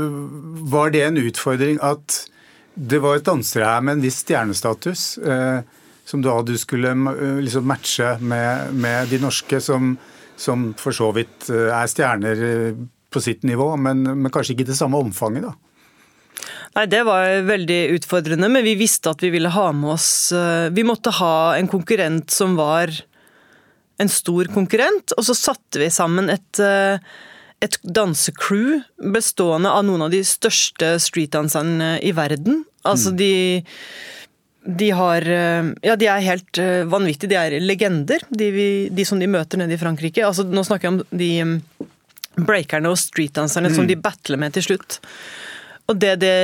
var 0.70 0.92
det 0.94 1.02
en 1.08 1.18
utfordring 1.18 1.80
at 1.82 2.20
det 2.78 3.00
var 3.02 3.18
et 3.18 3.26
dansere 3.26 3.66
her 3.66 3.82
med 3.82 3.98
en 3.98 4.04
viss 4.04 4.20
stjernestatus 4.22 5.08
som 6.10 6.22
da 6.24 6.36
du 6.42 6.56
skulle 6.58 6.90
eh, 6.90 7.40
liksom 7.44 7.66
matche 7.68 8.16
med, 8.20 8.74
med, 8.74 9.10
de 9.10 9.20
norske, 9.22 9.60
som, 9.62 9.94
som 10.36 10.70
for 10.80 10.96
så 10.96 11.10
vidt 11.16 11.50
eh, 11.52 11.70
er 11.70 11.90
stjerner 11.90 12.44
på 13.10 13.22
sitt 13.22 13.46
nivå, 13.46 13.72
men, 13.80 14.04
men 14.06 14.32
kanskje 14.32 14.54
ikke 14.54 14.68
i 14.68 14.72
det 14.72 14.78
samme 14.78 15.00
omfanget, 15.02 15.48
da? 15.48 15.54
Nei, 16.76 16.86
Det 16.90 17.02
var 17.06 17.42
veldig 17.48 17.80
utfordrende, 17.96 18.48
men 18.52 18.64
vi 18.66 18.76
visste 18.78 19.12
at 19.12 19.22
vi 19.24 19.32
ville 19.34 19.52
ha 19.52 19.66
med 19.76 19.94
oss 19.96 20.10
Vi 20.72 20.84
måtte 20.86 21.12
ha 21.18 21.56
en 21.56 21.68
konkurrent 21.70 22.30
som 22.30 22.54
var 22.58 22.92
en 24.00 24.08
stor 24.08 24.48
konkurrent, 24.54 25.12
og 25.18 25.26
så 25.26 25.34
satte 25.36 25.82
vi 25.82 25.90
sammen 25.92 26.30
et 26.32 26.60
et 27.60 27.76
dansecrew 27.84 28.80
bestående 29.12 29.68
av 29.68 29.84
noen 29.84 30.06
av 30.06 30.14
de 30.14 30.22
største 30.24 30.94
streetdanserne 31.02 31.98
i 32.00 32.12
verden. 32.16 32.62
Altså 32.88 33.12
mm. 33.12 33.18
de 33.20 33.34
de 34.60 34.90
har 34.92 35.24
Ja, 35.84 35.94
de 35.96 36.08
er 36.08 36.24
helt 36.24 36.58
eh, 36.60 36.82
vanvittige. 36.84 37.32
De 37.32 37.38
er 37.38 37.64
legender, 37.64 38.20
de, 38.28 38.50
vi, 38.52 38.66
de 38.92 39.06
som 39.08 39.20
de 39.20 39.28
møter 39.30 39.60
nede 39.60 39.72
i 39.72 39.80
Frankrike. 39.80 40.24
Altså, 40.26 40.44
nå 40.44 40.64
snakker 40.66 40.88
jeg 40.88 40.96
om 40.98 41.00
de 41.16 41.30
mm, 41.48 41.54
breakerne 42.44 42.92
og 42.92 43.00
streetdanserne 43.00 43.72
mm. 43.72 43.76
som 43.78 43.88
de 43.88 43.96
battler 43.96 44.40
med 44.40 44.52
til 44.56 44.68
slutt. 44.68 45.00
Og 45.90 45.98
det 45.98 46.20
det 46.22 46.34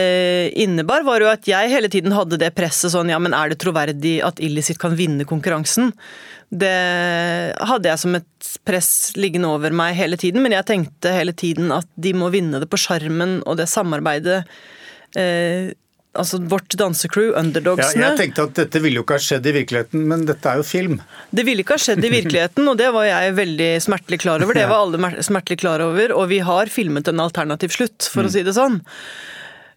innebar, 0.58 1.04
var 1.06 1.22
jo 1.22 1.30
at 1.30 1.46
jeg 1.46 1.70
hele 1.70 1.90
tiden 1.92 2.14
hadde 2.16 2.38
det 2.40 2.54
presset 2.56 2.90
sånn 2.94 3.12
Ja, 3.12 3.20
men 3.22 3.36
er 3.36 3.52
det 3.52 3.60
troverdig 3.62 4.18
at 4.26 4.42
Illicit 4.42 4.80
kan 4.82 4.96
vinne 4.98 5.26
konkurransen? 5.28 5.92
Det 6.50 6.74
hadde 7.70 7.90
jeg 7.90 8.02
som 8.02 8.18
et 8.18 8.50
press 8.66 8.90
liggende 9.18 9.50
over 9.50 9.74
meg 9.74 9.96
hele 9.98 10.18
tiden, 10.18 10.42
men 10.44 10.54
jeg 10.54 10.66
tenkte 10.68 11.14
hele 11.14 11.34
tiden 11.34 11.72
at 11.74 11.88
de 11.98 12.12
må 12.14 12.30
vinne 12.34 12.60
det 12.62 12.68
på 12.70 12.78
sjarmen 12.78 13.40
og 13.46 13.58
det 13.58 13.66
samarbeidet. 13.70 14.44
Eh, 15.18 15.74
altså 16.18 16.40
vårt 16.50 16.74
dansecrew, 16.78 17.30
underdogsene. 17.38 18.02
Ja, 18.02 18.10
jeg 18.10 18.20
tenkte 18.22 18.46
at 18.48 18.58
dette 18.58 18.82
ville 18.82 19.00
jo 19.00 19.06
ikke 19.06 19.18
ha 19.18 19.24
skjedd 19.26 19.46
i 19.46 19.54
virkeligheten, 19.60 20.02
men 20.10 20.26
dette 20.28 20.50
er 20.50 20.60
jo 20.60 20.66
film. 20.66 20.98
Det 21.30 21.46
ville 21.46 21.64
ikke 21.64 21.78
ha 21.78 21.84
skjedd 21.86 22.04
i 22.04 22.12
virkeligheten, 22.12 22.66
og 22.72 22.76
det 22.80 22.90
var 22.96 23.08
jeg 23.08 23.38
veldig 23.38 23.70
smertelig 23.84 24.20
klar 24.24 24.44
over. 24.44 24.58
Det 24.58 24.68
var 24.70 24.84
alle 24.84 25.24
smertelig 25.26 25.60
klar 25.62 25.84
over, 25.84 26.14
og 26.16 26.28
vi 26.32 26.42
har 26.44 26.72
filmet 26.72 27.08
en 27.12 27.24
alternativ 27.24 27.74
slutt, 27.76 28.10
for 28.10 28.24
mm. 28.24 28.28
å 28.28 28.36
si 28.36 28.46
det 28.46 28.56
sånn. 28.56 28.80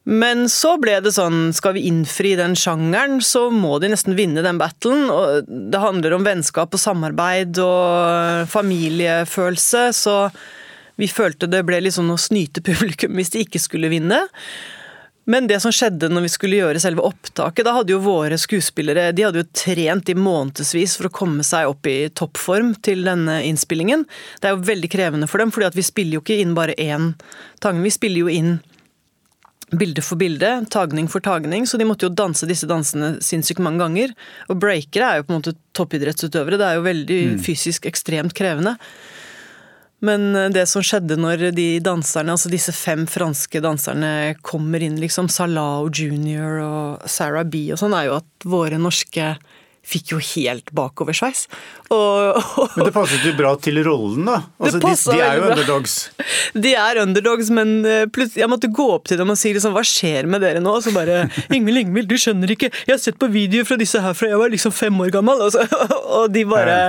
Men 0.10 0.48
så 0.50 0.74
ble 0.82 0.96
det 1.06 1.12
sånn, 1.14 1.52
skal 1.54 1.76
vi 1.76 1.84
innfri 1.90 2.32
den 2.40 2.56
sjangeren, 2.58 3.20
så 3.22 3.50
må 3.54 3.78
de 3.84 3.92
nesten 3.92 4.16
vinne 4.18 4.42
den 4.46 4.58
battlen. 4.62 5.06
Og 5.14 5.46
det 5.46 5.84
handler 5.84 6.16
om 6.16 6.26
vennskap 6.26 6.74
og 6.74 6.82
samarbeid 6.82 7.60
og 7.62 8.50
familiefølelse, 8.50 9.84
så 9.94 10.16
vi 11.00 11.08
følte 11.12 11.48
det 11.52 11.62
ble 11.68 11.84
litt 11.84 11.96
sånn 11.96 12.12
å 12.12 12.20
snyte 12.20 12.64
publikum 12.66 13.20
hvis 13.20 13.36
de 13.36 13.46
ikke 13.46 13.62
skulle 13.62 13.92
vinne. 13.92 14.24
Men 15.30 15.46
det 15.50 15.60
som 15.62 15.74
skjedde 15.74 16.10
når 16.10 16.26
vi 16.26 16.32
skulle 16.34 16.58
gjøre 16.58 16.82
selve 16.82 17.04
opptaket, 17.06 17.62
da 17.68 17.76
hadde 17.76 17.94
jo 17.94 18.02
våre 18.02 18.38
skuespillere 18.42 19.12
de 19.14 19.28
hadde 19.28 19.44
jo 19.44 19.50
trent 19.54 20.10
i 20.10 20.16
månedsvis 20.18 20.96
for 20.98 21.10
å 21.10 21.14
komme 21.14 21.46
seg 21.46 21.70
opp 21.70 21.86
i 21.90 22.10
toppform 22.10 22.74
til 22.86 23.06
denne 23.06 23.38
innspillingen. 23.46 24.08
Det 24.42 24.50
er 24.50 24.56
jo 24.56 24.66
veldig 24.72 24.90
krevende 24.90 25.30
for 25.30 25.44
dem, 25.44 25.54
for 25.54 25.66
vi 25.76 25.86
spiller 25.86 26.18
jo 26.18 26.24
ikke 26.26 26.40
inn 26.42 26.58
bare 26.58 26.74
én 26.82 27.14
tange. 27.62 27.86
Vi 27.86 27.94
spiller 27.94 28.26
jo 28.26 28.34
inn 28.34 28.58
bilde 29.70 30.02
for 30.02 30.18
bilde, 30.18 30.50
tagning 30.74 31.06
for 31.12 31.22
tagning, 31.22 31.68
så 31.70 31.78
de 31.78 31.86
måtte 31.86 32.08
jo 32.08 32.16
danse 32.18 32.48
disse 32.50 32.66
dansene 32.70 33.20
sinnssykt 33.22 33.62
mange 33.62 33.84
ganger. 33.84 34.18
Og 34.50 34.58
breakere 34.62 35.12
er 35.12 35.22
jo 35.22 35.28
på 35.28 35.36
en 35.36 35.42
måte 35.44 35.58
toppidrettsutøvere, 35.78 36.58
det 36.58 36.72
er 36.72 36.80
jo 36.80 36.88
veldig 36.88 37.22
mm. 37.36 37.40
fysisk 37.46 37.86
ekstremt 37.90 38.34
krevende. 38.38 38.80
Men 40.06 40.36
eh, 40.36 40.50
det 40.56 40.66
som 40.72 40.84
skjedde 40.86 41.18
når 41.20 41.50
de 41.56 41.68
danserne, 41.84 42.36
altså 42.36 42.52
disse 42.52 42.74
fem 42.76 43.06
franske 43.10 43.62
danserne 43.64 44.36
kommer 44.46 44.84
inn, 44.84 45.00
liksom 45.02 45.30
Salah 45.32 45.88
Junior 45.92 46.62
og 46.64 47.10
Sarah 47.10 47.48
B 47.48 47.68
og 47.74 47.82
sånn, 47.82 47.96
er 47.98 48.10
jo 48.10 48.20
at 48.22 48.50
våre 48.50 48.80
norske 48.82 49.34
fikk 49.86 50.14
jo 50.14 50.20
helt 50.22 50.72
bakoversveis. 50.76 51.46
Og, 51.90 52.38
og, 52.38 52.76
men 52.76 52.90
det 52.90 52.94
passet 52.94 53.24
jo 53.26 53.34
bra 53.38 53.56
til 53.62 53.80
rollen, 53.86 54.28
da. 54.28 54.38
Altså, 54.62 54.82
de, 54.84 54.92
de, 54.94 55.22
er 55.26 55.40
jo 55.40 55.48
underdogs. 55.50 55.96
De 56.66 56.74
er 56.78 57.00
underdogs, 57.02 57.50
men 57.54 57.72
eh, 57.88 58.04
plutselig 58.12 58.44
Jeg 58.44 58.52
måtte 58.52 58.70
gå 58.74 58.86
opp 58.94 59.08
til 59.10 59.20
dem 59.20 59.32
og 59.34 59.38
si 59.40 59.52
liksom, 59.56 59.74
hva 59.76 59.84
skjer 59.86 60.30
med 60.30 60.44
dere 60.44 60.62
nå? 60.62 60.76
Og 60.78 60.86
så 60.86 60.94
bare 60.96 61.24
Ingvild, 61.56 61.84
Ingvild, 61.84 62.10
du 62.12 62.18
skjønner 62.22 62.54
ikke. 62.54 62.72
Jeg 62.86 62.94
har 62.94 63.02
sett 63.02 63.20
på 63.22 63.32
videoer 63.34 63.68
fra 63.70 63.80
disse 63.80 64.02
her 64.04 64.18
fra 64.18 64.30
jeg 64.30 64.42
var 64.42 64.54
liksom 64.54 64.76
fem 64.76 65.02
år 65.06 65.14
gammel. 65.16 65.42
Og, 65.46 65.54
så, 65.56 65.66
og 66.20 66.34
de 66.34 66.46
bare 66.50 66.80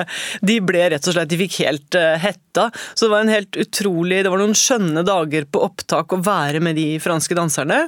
De 0.45 0.59
ble 0.65 0.89
rett 0.95 1.07
og 1.09 1.17
slett 1.17 1.31
De 1.31 1.41
fikk 1.41 1.61
helt 1.65 1.99
uh, 1.99 2.17
hetta. 2.21 2.69
Så 2.93 3.07
det 3.07 3.15
var 3.15 3.25
en 3.25 3.33
helt 3.33 3.61
utrolig 3.61 4.25
Det 4.25 4.33
var 4.33 4.43
noen 4.43 4.59
skjønne 4.59 5.05
dager 5.07 5.49
på 5.49 5.65
opptak 5.71 6.13
å 6.13 6.21
være 6.25 6.61
med 6.65 6.77
de 6.81 6.91
franske 7.03 7.37
danserne. 7.39 7.87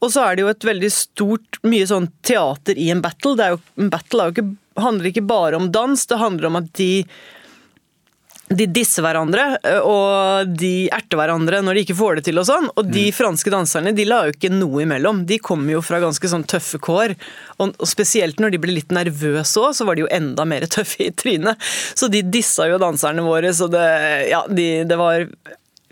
Og 0.00 0.12
så 0.12 0.24
er 0.24 0.36
det 0.36 0.46
jo 0.46 0.52
et 0.52 0.64
veldig 0.64 0.92
stort, 0.94 1.60
mye 1.66 1.88
sånn 1.88 2.08
teater 2.26 2.78
i 2.80 2.88
en 2.92 3.02
battle. 3.04 3.36
Det 3.36 3.46
er 3.46 3.56
jo, 3.56 3.60
en 3.80 3.92
battle 3.92 4.28
jo 4.28 4.34
ikke, 4.36 4.46
handler 4.80 5.10
ikke 5.10 5.26
bare 5.28 5.60
om 5.60 5.68
dans, 5.74 6.06
det 6.08 6.20
handler 6.20 6.48
om 6.48 6.58
at 6.62 6.72
de 6.80 6.90
de 8.50 8.66
disser 8.66 9.04
hverandre, 9.04 9.44
og 9.86 10.48
de 10.58 10.88
erter 10.90 11.18
hverandre 11.20 11.60
når 11.62 11.76
de 11.76 11.82
ikke 11.84 11.96
får 12.00 12.18
det 12.18 12.24
til 12.26 12.40
og 12.42 12.48
sånn. 12.48 12.66
Og 12.74 12.88
de 12.88 13.04
mm. 13.06 13.14
franske 13.14 13.52
danserne 13.52 13.92
de 13.94 14.06
la 14.08 14.24
jo 14.26 14.34
ikke 14.34 14.50
noe 14.50 14.82
imellom. 14.82 15.22
De 15.28 15.38
kommer 15.38 15.76
jo 15.76 15.82
fra 15.86 16.00
ganske 16.02 16.30
sånn 16.32 16.46
tøffe 16.50 16.80
kår. 16.82 17.14
Og, 17.62 17.78
spesielt 17.86 18.42
når 18.42 18.54
de 18.54 18.60
ble 18.62 18.74
litt 18.74 18.94
nervøse 18.94 19.62
òg, 19.62 19.76
så 19.78 19.86
var 19.86 19.94
de 19.94 20.02
jo 20.02 20.10
enda 20.10 20.46
mer 20.50 20.66
tøffe 20.74 21.06
i 21.06 21.14
trynet. 21.14 21.62
Så 21.94 22.10
de 22.10 22.24
dissa 22.26 22.66
jo 22.72 22.80
danserne 22.82 23.22
våre, 23.22 23.54
så 23.54 23.70
det, 23.70 23.86
ja, 24.32 24.42
de, 24.50 24.68
det 24.88 24.98
var 24.98 25.28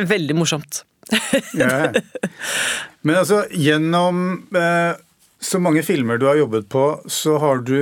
veldig 0.02 0.38
morsomt. 0.40 0.82
Ja. 1.60 1.92
Men 3.06 3.20
altså, 3.20 3.44
gjennom 3.54 4.24
eh, 4.56 4.98
så 5.40 5.60
mange 5.62 5.84
filmer 5.86 6.18
du 6.18 6.26
har 6.26 6.38
jobbet 6.40 6.66
på, 6.72 6.84
så 7.06 7.36
har 7.38 7.60
du 7.62 7.76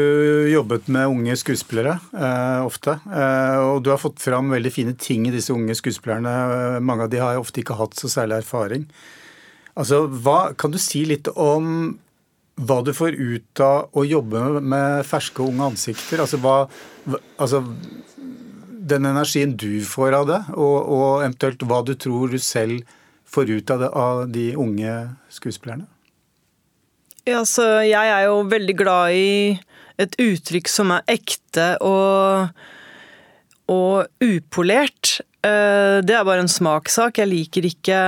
jobbet 0.51 0.91
med 0.93 1.09
unge 1.09 1.37
skuespillere 1.41 1.97
eh, 2.13 2.65
ofte. 2.67 2.99
Eh, 3.09 3.59
og 3.65 3.85
du 3.85 3.91
har 3.95 4.01
fått 4.03 4.21
fram 4.21 4.53
veldig 4.53 4.73
fine 4.75 4.97
ting 5.01 5.25
i 5.29 5.33
disse 5.35 5.55
unge 5.55 5.77
skuespillerne. 5.79 6.81
Mange 6.85 7.07
av 7.07 7.13
de 7.13 7.23
har 7.23 7.41
ofte 7.41 7.63
ikke 7.63 7.79
hatt 7.79 7.97
så 7.97 8.13
særlig 8.13 8.43
erfaring. 8.43 8.85
Altså, 9.77 10.05
hva, 10.07 10.53
Kan 10.57 10.75
du 10.75 10.81
si 10.81 11.05
litt 11.09 11.31
om 11.33 11.97
hva 12.57 12.79
du 12.85 12.93
får 12.97 13.17
ut 13.17 13.61
av 13.61 13.97
å 13.97 14.05
jobbe 14.05 14.61
med 14.65 15.05
ferske 15.09 15.45
unge 15.45 15.73
ansikter? 15.73 16.23
Altså, 16.25 16.41
hva, 16.41 16.59
altså 17.41 17.63
den 18.87 19.09
energien 19.09 19.57
du 19.59 19.81
får 19.85 20.21
av 20.21 20.29
det, 20.29 20.41
og, 20.55 20.77
og 20.93 21.25
eventuelt 21.25 21.65
hva 21.69 21.83
du 21.85 21.95
tror 21.99 22.33
du 22.33 22.39
selv 22.41 22.85
får 23.27 23.51
ut 23.51 23.71
av, 23.75 23.83
det, 23.83 23.91
av 23.91 24.25
de 24.33 24.47
unge 24.57 24.95
skuespillerne? 25.33 25.87
Ja, 27.27 27.43
jeg 27.83 28.07
er 28.07 28.29
jo 28.29 28.43
veldig 28.47 28.77
glad 28.79 29.17
i 29.19 29.31
et 29.99 30.15
uttrykk 30.23 30.69
som 30.71 30.93
er 30.95 31.07
ekte 31.11 31.73
og, 31.83 32.53
og 33.73 34.23
upolert. 34.23 35.17
Eh, 35.43 35.99
det 36.07 36.15
er 36.15 36.27
bare 36.29 36.45
en 36.45 36.53
smakssak. 36.53 37.19
Jeg 37.19 37.33
liker 37.33 37.67
ikke 37.67 38.01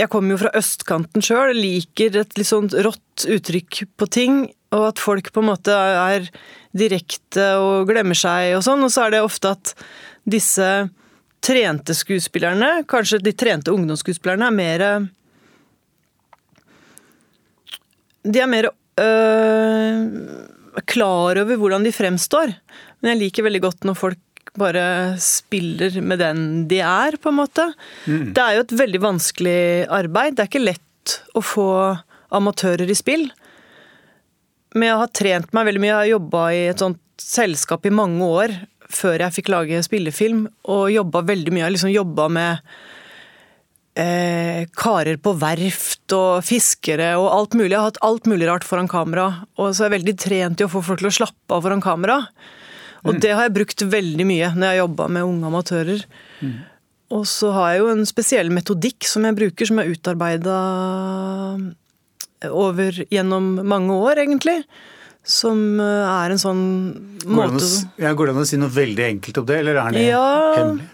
Jeg 0.00 0.10
kommer 0.10 0.34
jo 0.34 0.42
fra 0.42 0.52
østkanten 0.58 1.24
sjøl, 1.24 1.54
liker 1.56 2.16
et 2.18 2.36
litt 2.36 2.48
sånt 2.48 2.74
rått 2.74 3.26
uttrykk 3.30 3.84
på 3.96 4.08
ting. 4.10 4.42
Og 4.72 4.88
at 4.88 5.00
folk 5.00 5.30
på 5.32 5.42
en 5.42 5.50
måte 5.52 5.72
er 5.72 6.28
direkte 6.76 7.54
og 7.60 7.88
glemmer 7.88 8.16
seg 8.16 8.56
og 8.56 8.64
sånn. 8.66 8.84
Og 8.84 8.92
så 8.92 9.06
er 9.06 9.14
det 9.14 9.24
ofte 9.24 9.52
at 9.56 9.74
disse 10.28 10.68
trente 11.42 11.94
skuespillerne, 11.96 12.84
kanskje 12.88 13.20
de 13.22 13.34
trente 13.34 13.72
ungdomsskuespillerne, 13.74 14.46
er 14.46 14.56
mer 14.56 15.08
De 18.22 18.38
er 18.38 18.46
mer 18.46 18.68
øh, 19.02 20.02
klar 20.86 21.40
over 21.42 21.58
hvordan 21.58 21.82
de 21.82 21.92
fremstår. 21.94 22.54
Men 23.00 23.14
jeg 23.14 23.20
liker 23.24 23.48
veldig 23.48 23.62
godt 23.64 23.88
når 23.88 23.98
folk 23.98 24.52
bare 24.58 25.16
spiller 25.22 25.96
med 26.04 26.20
den 26.20 26.40
de 26.70 26.78
er, 26.84 27.16
på 27.18 27.32
en 27.32 27.40
måte. 27.40 27.66
Mm. 28.06 28.32
Det 28.36 28.42
er 28.42 28.56
jo 28.56 28.64
et 28.66 28.78
veldig 28.78 29.02
vanskelig 29.02 29.60
arbeid. 29.90 30.36
Det 30.36 30.44
er 30.44 30.50
ikke 30.50 30.66
lett 30.68 31.16
å 31.34 31.42
få 31.42 31.68
amatører 32.32 32.90
i 32.90 32.96
spill. 32.96 33.26
Men 34.76 34.88
jeg 34.88 35.00
har 35.02 35.16
trent 35.18 35.56
meg 35.56 35.68
veldig 35.68 35.82
mye. 35.82 35.90
Jeg 35.90 36.00
har 36.00 36.12
jobba 36.14 36.44
i 36.54 36.62
et 36.70 36.84
sånt 36.84 37.00
selskap 37.22 37.86
i 37.86 37.94
mange 37.94 38.24
år 38.24 38.54
før 38.96 39.24
jeg 39.24 39.36
fikk 39.38 39.52
lage 39.52 39.82
spillefilm, 39.84 40.46
og 40.70 40.90
jobba 40.92 41.24
veldig 41.28 41.54
mye. 41.54 41.64
Jeg 41.66 41.76
liksom 41.76 41.92
jobba 41.92 42.28
med 42.32 42.72
eh, 43.98 44.64
karer 44.78 45.20
på 45.22 45.34
verft 45.40 46.16
og 46.16 46.42
fiskere 46.46 47.12
og 47.20 47.28
alt 47.34 47.56
mulig. 47.58 47.72
Jeg 47.74 47.80
har 47.80 47.90
hatt 47.90 48.02
alt 48.06 48.28
mulig 48.30 48.48
rart 48.48 48.66
foran 48.68 48.90
kamera. 48.90 49.28
Og 49.58 49.72
så 49.72 49.84
er 49.84 49.90
jeg 49.90 49.98
veldig 49.98 50.16
trent 50.24 50.62
i 50.62 50.66
å 50.66 50.72
få 50.72 50.84
folk 50.86 51.02
til 51.02 51.10
å 51.12 51.16
slappe 51.22 51.56
av 51.56 51.64
foran 51.64 51.84
kamera. 51.84 52.22
Og 53.02 53.16
mm. 53.16 53.22
det 53.24 53.32
har 53.34 53.48
jeg 53.48 53.56
brukt 53.58 53.86
veldig 53.96 54.28
mye 54.28 54.52
når 54.54 54.66
jeg 54.66 54.72
har 54.72 54.82
jobba 54.84 55.08
med 55.10 55.26
unge 55.28 55.50
amatører. 55.50 56.06
Mm. 56.40 56.58
Og 57.12 57.28
så 57.28 57.52
har 57.52 57.72
jeg 57.72 57.82
jo 57.82 57.92
en 57.92 58.06
spesiell 58.08 58.52
metodikk 58.54 59.04
som 59.08 59.26
jeg 59.28 59.36
bruker, 59.36 59.68
som 59.68 59.82
jeg 59.82 59.98
utarbeida 59.98 60.58
over 62.48 63.02
gjennom 63.12 63.54
mange 63.68 63.94
år, 63.94 64.22
egentlig. 64.24 64.62
Som 65.22 65.80
eh, 65.80 66.08
er 66.08 66.34
en 66.34 66.40
sånn 66.42 66.62
måte 67.30 67.62
ja, 68.00 68.10
Går 68.10 68.28
det 68.28 68.34
an 68.34 68.42
å 68.42 68.48
si 68.48 68.58
noe 68.58 68.72
veldig 68.74 69.04
enkelt 69.06 69.38
om 69.38 69.46
det, 69.46 69.60
eller 69.62 69.78
er 69.84 69.94
det 69.94 70.04
ja, 70.08 70.26
hemmelig? 70.58 70.88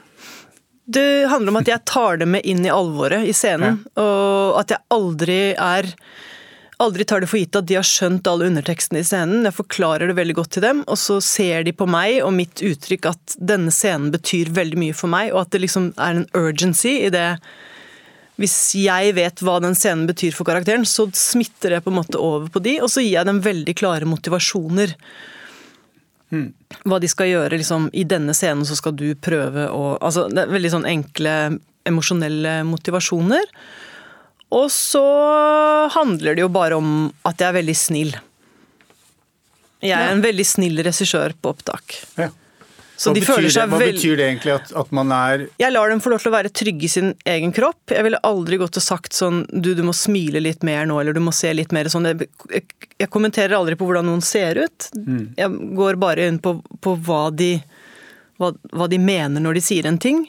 Det 0.89 1.09
handler 1.29 1.53
om 1.53 1.61
at 1.61 1.69
jeg 1.69 1.85
tar 1.89 2.21
det 2.21 2.29
med 2.33 2.47
inn 2.49 2.63
i 2.65 2.73
alvoret 2.73 3.27
i 3.29 3.35
scenen. 3.37 3.83
Ja. 3.93 4.05
Og 4.05 4.61
at 4.63 4.73
jeg 4.73 4.85
aldri 4.95 5.41
er 5.53 5.91
aldri 6.79 7.05
tar 7.05 7.21
det 7.21 7.29
for 7.31 7.41
gitt 7.41 7.57
at 7.59 7.67
de 7.69 7.77
har 7.79 7.87
skjønt 7.87 8.29
alle 8.31 8.49
undertekstene 8.49 9.03
i 9.03 9.07
scenen. 9.07 9.47
Jeg 9.47 9.57
forklarer 9.57 10.11
det 10.11 10.17
veldig 10.19 10.37
godt 10.39 10.53
til 10.57 10.65
dem, 10.65 10.85
og 10.87 10.99
så 11.01 11.19
ser 11.25 11.67
de 11.67 11.75
på 11.75 11.89
meg 11.91 12.21
og 12.23 12.33
mitt 12.37 12.63
uttrykk 12.65 13.11
at 13.11 13.35
denne 13.51 13.75
scenen 13.75 14.13
betyr 14.15 14.53
veldig 14.55 14.79
mye 14.81 14.97
for 14.97 15.13
meg, 15.13 15.33
og 15.35 15.43
at 15.43 15.53
det 15.55 15.65
liksom 15.67 15.91
er 15.97 16.21
en 16.21 16.29
urgency 16.39 16.95
i 17.03 17.11
det 17.15 17.27
Hvis 18.39 18.57
jeg 18.79 19.17
vet 19.17 19.43
hva 19.43 19.57
den 19.63 19.75
scenen 19.75 20.07
betyr 20.07 20.37
for 20.37 20.47
karakteren, 20.47 20.87
så 20.87 21.09
smitter 21.17 21.75
det 21.75 21.83
på 21.83 21.91
en 21.91 21.99
måte 21.99 22.21
over 22.23 22.47
på 22.55 22.63
de, 22.63 22.77
og 22.85 22.93
så 22.93 23.03
gir 23.03 23.17
jeg 23.17 23.27
dem 23.27 23.43
veldig 23.43 23.75
klare 23.79 24.07
motivasjoner. 24.07 24.95
Hva 26.29 27.01
de 27.01 27.11
skal 27.11 27.33
gjøre 27.33 27.59
liksom, 27.59 27.89
i 27.97 28.05
denne 28.07 28.37
scenen, 28.37 28.67
så 28.69 28.77
skal 28.79 28.95
du 28.95 29.09
prøve 29.17 29.67
å 29.73 29.97
Altså, 29.97 30.27
det 30.31 30.45
er 30.45 30.55
veldig 30.55 30.73
sånn 30.77 30.89
enkle 30.89 31.35
emosjonelle 31.89 32.61
motivasjoner. 32.69 33.47
Og 34.55 34.69
så 34.73 35.05
handler 35.93 36.37
det 36.37 36.45
jo 36.45 36.53
bare 36.53 36.79
om 36.79 37.09
at 37.29 37.41
jeg 37.41 37.51
er 37.51 37.59
veldig 37.59 37.77
snill. 37.77 38.13
Jeg 39.85 39.95
er 39.95 40.13
en 40.13 40.25
veldig 40.25 40.47
snill 40.47 40.81
regissør 40.85 41.35
på 41.39 41.53
opptak. 41.55 41.99
Ja. 42.19 42.31
Hva, 42.99 43.13
betyr 43.15 43.47
det, 43.47 43.65
hva 43.71 43.79
betyr 43.79 44.17
det 44.19 44.25
egentlig 44.27 44.53
at, 44.57 44.73
at, 44.75 44.89
man 44.95 45.13
er 45.15 45.45
Jeg 45.61 45.71
lar 45.71 45.93
dem 45.93 46.01
få 46.03 46.11
lov 46.11 46.23
til 46.23 46.33
å 46.33 46.35
være 46.35 46.51
trygge 46.51 46.89
i 46.89 46.91
sin 46.91 47.13
egen 47.31 47.55
kropp. 47.55 47.95
Jeg 47.95 48.03
ville 48.03 48.19
aldri 48.27 48.59
gått 48.59 48.81
og 48.81 48.83
sagt 48.83 49.15
sånn 49.15 49.45
du, 49.53 49.71
du 49.79 49.85
må 49.87 49.95
smile 49.95 50.43
litt 50.43 50.67
mer 50.67 50.89
nå, 50.91 50.99
eller 50.99 51.15
du 51.15 51.23
må 51.23 51.35
se 51.35 51.53
litt 51.55 51.71
mer 51.75 51.91
sånn. 51.93 52.11
Jeg, 52.11 52.27
jeg, 52.51 52.67
jeg 52.99 53.11
kommenterer 53.15 53.55
aldri 53.61 53.79
på 53.79 53.87
hvordan 53.87 54.11
noen 54.11 54.25
ser 54.25 54.59
ut. 54.65 54.91
Mm. 54.99 55.25
Jeg 55.39 55.73
går 55.79 56.01
bare 56.03 56.27
inn 56.27 56.43
på, 56.43 56.57
på 56.83 56.97
hva, 57.07 57.29
de, 57.31 57.55
hva, 58.43 58.51
hva 58.75 58.91
de 58.91 58.99
mener 58.99 59.47
når 59.47 59.61
de 59.61 59.67
sier 59.71 59.87
en 59.87 60.03
ting. 60.03 60.25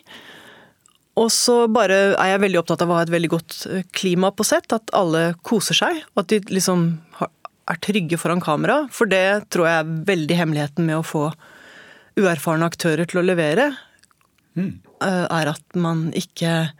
Og 1.19 1.33
så 1.33 1.63
bare 1.73 1.99
er 2.13 2.35
jeg 2.35 2.45
veldig 2.45 2.61
opptatt 2.61 2.85
av 2.85 2.93
å 2.93 2.99
ha 2.99 3.05
et 3.07 3.17
veldig 3.17 3.33
godt 3.33 3.61
eh, 3.73 3.85
klima 3.97 4.29
på 4.29 4.45
sett. 4.45 4.69
At 4.77 4.93
alle 4.95 5.31
koser 5.41 5.81
seg. 5.81 6.03
Og 6.13 6.21
at 6.21 6.29
de 6.31 6.43
liksom 6.53 6.91
er 7.19 7.81
trygge 7.81 8.21
foran 8.21 8.45
kamera. 8.45 8.83
For 8.93 9.09
det 9.09 9.49
tror 9.49 9.67
jeg 9.67 9.81
er 9.81 9.95
veldig 10.13 10.37
hemmeligheten 10.37 10.85
med 10.85 11.01
å 11.01 11.07
få 11.17 11.31
uerfarne 12.17 12.67
aktører 12.69 13.09
til 13.09 13.21
å 13.21 13.25
levere. 13.25 13.71
Mm. 14.57 14.79
Er 15.05 15.53
at 15.53 15.79
man 15.79 16.09
ikke 16.17 16.73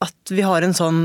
At 0.00 0.32
vi 0.32 0.42
har 0.44 0.64
en 0.64 0.74
sånn 0.76 1.00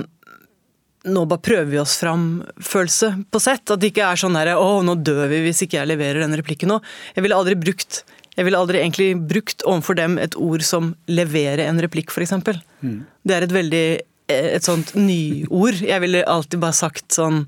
nå 1.06 1.22
bare 1.30 1.44
prøver 1.46 1.68
vi 1.70 1.78
oss 1.78 1.98
fram-følelse 2.02 3.12
på 3.30 3.42
sett. 3.44 3.70
At 3.70 3.82
det 3.82 3.92
ikke 3.92 4.08
er 4.08 4.18
sånn 4.18 4.34
derre 4.34 4.56
'Å, 4.58 4.82
nå 4.82 4.96
dør 5.06 5.28
vi 5.30 5.44
hvis 5.46 5.62
ikke 5.66 5.78
jeg 5.78 5.92
leverer 5.92 6.24
denne 6.24 6.40
replikken 6.40 6.72
nå'. 6.72 6.82
Jeg 7.16 7.22
ville 7.22 7.38
aldri 7.38 7.56
brukt 7.60 8.04
jeg 8.36 8.44
ville 8.44 8.60
aldri 8.60 8.82
egentlig 8.82 9.14
brukt 9.30 9.64
overfor 9.64 9.96
dem 9.96 10.18
et 10.20 10.36
ord 10.36 10.64
som 10.64 10.96
'levere 11.08 11.64
en 11.64 11.80
replikk', 11.80 12.12
f.eks. 12.12 12.34
Mm. 12.82 13.06
Det 13.24 13.36
er 13.36 13.44
et 13.44 13.56
veldig 13.56 13.88
eh, 14.28 14.50
et 14.56 14.64
sånt 14.64 14.96
nyord. 14.96 15.80
Jeg 15.80 16.02
ville 16.02 16.26
alltid 16.26 16.60
bare 16.60 16.74
sagt 16.74 17.12
sånn 17.12 17.48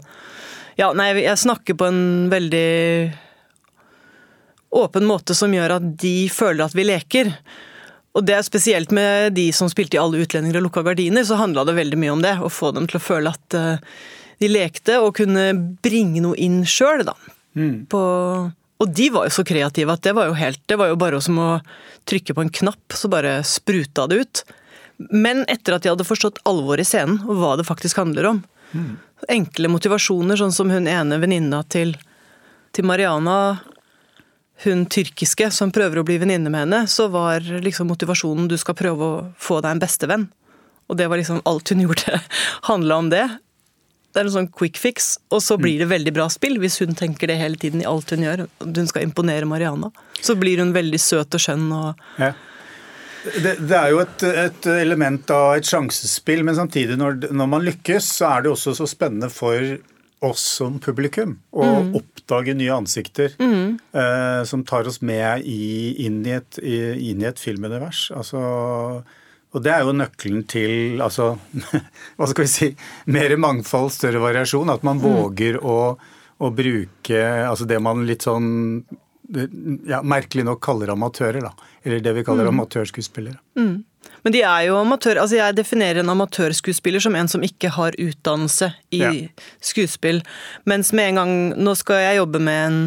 Ja, 0.77 0.93
nei, 0.93 1.09
jeg 1.23 1.37
snakker 1.41 1.73
på 1.73 1.87
en 1.89 2.29
veldig 2.29 3.11
åpen 4.75 5.07
måte 5.07 5.35
som 5.37 5.53
gjør 5.53 5.77
at 5.77 5.87
de 6.01 6.27
føler 6.33 6.65
at 6.65 6.75
vi 6.77 6.85
leker. 6.87 7.31
Og 8.17 8.25
det 8.25 8.37
er 8.37 8.45
spesielt 8.45 8.93
med 8.95 9.35
de 9.37 9.49
som 9.53 9.69
spilte 9.69 9.97
i 9.97 10.01
Alle 10.01 10.23
utlendinger 10.25 10.59
og 10.59 10.67
lukka 10.67 10.83
gardiner, 10.87 11.25
så 11.27 11.37
handla 11.39 11.65
det 11.67 11.77
veldig 11.77 11.99
mye 12.01 12.15
om 12.15 12.23
det. 12.25 12.35
Å 12.41 12.49
få 12.49 12.73
dem 12.75 12.87
til 12.89 12.99
å 12.99 13.03
føle 13.03 13.33
at 13.33 13.57
eh, 13.57 13.83
de 14.41 14.49
lekte 14.49 14.97
og 15.03 15.15
kunne 15.19 15.51
bringe 15.85 16.23
noe 16.25 16.37
inn 16.41 16.63
sjøl, 16.65 17.05
da. 17.07 17.13
Mm. 17.57 17.85
På 17.89 18.01
og 18.77 18.91
de 18.93 19.07
var 19.09 19.25
jo 19.25 19.33
så 19.33 19.45
kreative 19.47 19.93
at 19.93 20.03
det 20.05 20.11
var 20.13 20.27
jo 20.29 20.35
helt 20.37 20.59
Det 20.69 20.75
var 20.77 20.91
jo 20.91 20.99
bare 21.01 21.17
som 21.23 21.39
å 21.41 21.47
trykke 22.07 22.35
på 22.37 22.43
en 22.43 22.51
knapp, 22.53 22.93
så 22.93 23.09
bare 23.11 23.41
spruta 23.43 24.05
det 24.07 24.21
ut. 24.21 24.43
Men 25.11 25.41
etter 25.51 25.75
at 25.75 25.83
de 25.83 25.89
hadde 25.91 26.05
forstått 26.07 26.39
alvoret 26.47 26.85
i 26.85 26.87
scenen, 26.87 27.17
og 27.27 27.41
hva 27.41 27.55
det 27.59 27.65
faktisk 27.67 27.99
handler 27.99 28.29
om. 28.29 28.43
Mm. 28.71 28.93
Enkle 29.33 29.71
motivasjoner, 29.73 30.39
sånn 30.39 30.55
som 30.55 30.71
hun 30.71 30.87
ene 30.87 31.17
venninna 31.19 31.63
til, 31.67 31.97
til 32.71 32.87
Mariana 32.87 33.57
hun 34.63 34.85
tyrkiske 34.89 35.49
som 35.53 35.71
prøver 35.73 36.01
å 36.01 36.05
bli 36.07 36.17
venninne 36.21 36.49
med 36.49 36.65
henne, 36.65 36.85
så 36.89 37.07
var 37.13 37.45
liksom 37.45 37.89
motivasjonen 37.91 38.49
du 38.49 38.57
skal 38.57 38.77
prøve 38.77 39.09
å 39.09 39.25
få 39.41 39.59
deg 39.61 39.75
en 39.75 39.83
bestevenn. 39.83 40.25
Og 40.87 40.97
det 40.97 41.09
var 41.11 41.19
liksom 41.19 41.43
alt 41.45 41.73
hun 41.73 41.83
gjorde, 41.85 42.21
handla 42.69 43.01
om 43.03 43.11
det. 43.13 43.25
Det 44.13 44.23
er 44.23 44.29
en 44.29 44.33
sånn 44.33 44.49
quick 44.49 44.79
fix, 44.81 45.17
og 45.29 45.43
så 45.45 45.59
blir 45.61 45.83
det 45.83 45.91
veldig 45.91 46.13
bra 46.15 46.25
spill 46.33 46.55
hvis 46.61 46.79
hun 46.81 46.97
tenker 46.97 47.29
det 47.29 47.37
hele 47.37 47.59
tiden 47.59 47.83
i 47.83 47.89
alt 47.89 48.09
hun 48.15 48.23
gjør. 48.25 48.47
Hun 48.63 48.89
skal 48.89 49.05
imponere 49.05 49.45
Mariana. 49.45 49.91
Så 50.17 50.33
blir 50.39 50.63
hun 50.63 50.73
veldig 50.73 50.99
søt 51.01 51.37
og 51.37 51.43
skjønn 51.43 51.67
og 51.75 52.07
ja. 52.17 52.31
det, 53.35 53.59
det, 53.59 53.75
er 53.77 53.91
jo 53.93 53.99
et, 54.01 54.25
et, 54.47 54.69
element 54.79 55.35
av 55.35 55.59
et 55.59 55.69
sjansespill, 55.69 56.41
men 56.47 56.57
samtidig, 56.57 56.97
når, 56.97 57.27
når, 57.29 57.51
man 57.51 57.67
lykkes, 57.67 58.09
så 58.17 58.31
er 58.31 58.47
det 58.47 58.55
også 58.55 58.73
så 58.79 58.89
spennende 58.89 59.29
for 59.29 59.75
oss 60.25 60.41
som 60.57 60.79
publikum 60.81 61.35
å 61.53 61.65
mm. 61.65 61.93
oppdage 61.99 62.55
nye 62.57 62.73
ansikter 62.73 63.35
mm. 63.37 63.77
eh, 63.93 64.41
som 64.49 64.63
tar 64.65 64.89
oss 64.89 64.97
med 65.05 65.45
i, 65.45 65.93
inn, 66.07 66.23
i 66.25 66.33
et, 66.39 66.57
i, 66.63 66.77
inn 67.11 67.21
i 67.21 67.29
et 67.29 67.41
filmunivers. 67.41 68.07
Altså 68.17 68.41
og 69.55 69.63
det 69.63 69.71
er 69.73 69.85
jo 69.87 69.95
nøkkelen 69.95 70.43
til 70.49 71.01
altså, 71.03 71.31
hva 72.17 72.29
skal 72.29 72.45
vi 72.45 72.51
si, 72.51 72.69
mer 73.13 73.33
mangfold, 73.39 73.93
større 73.95 74.21
variasjon. 74.21 74.73
At 74.73 74.85
man 74.85 74.99
mm. 74.99 75.05
våger 75.05 75.59
å, 75.63 75.77
å, 76.37 76.53
bruke 76.53 77.21
altså 77.47 77.67
det 77.69 77.79
man 77.83 78.05
litt 78.09 78.27
sånn 78.27 78.49
ja, 79.87 80.01
merkelig 80.03 80.45
nok 80.47 80.61
kaller 80.63 80.91
amatører. 80.93 81.47
da, 81.47 81.71
Eller 81.83 82.03
det 82.03 82.13
vi 82.19 82.25
kaller 82.27 82.49
mm. 82.49 82.53
amatørskuespillere. 82.55 83.39
Men 84.27 84.33
de 84.35 84.41
er 84.43 84.65
jo 84.67 84.75
amatør, 84.81 85.21
altså 85.21 85.37
jeg 85.37 85.55
definerer 85.55 86.01
en 86.01 86.11
amatørskuespiller 86.11 86.99
som 86.99 87.15
en 87.15 87.29
som 87.31 87.43
ikke 87.47 87.69
har 87.71 87.95
utdannelse 87.95 88.67
i 88.91 88.99
ja. 88.99 89.11
skuespill. 89.63 90.19
Mens 90.67 90.91
med 90.91 91.13
en 91.13 91.19
gang 91.21 91.35
Nå 91.55 91.75
skal 91.79 92.01
jeg 92.03 92.17
jobbe 92.19 92.41
med 92.43 92.57
en, 92.65 92.81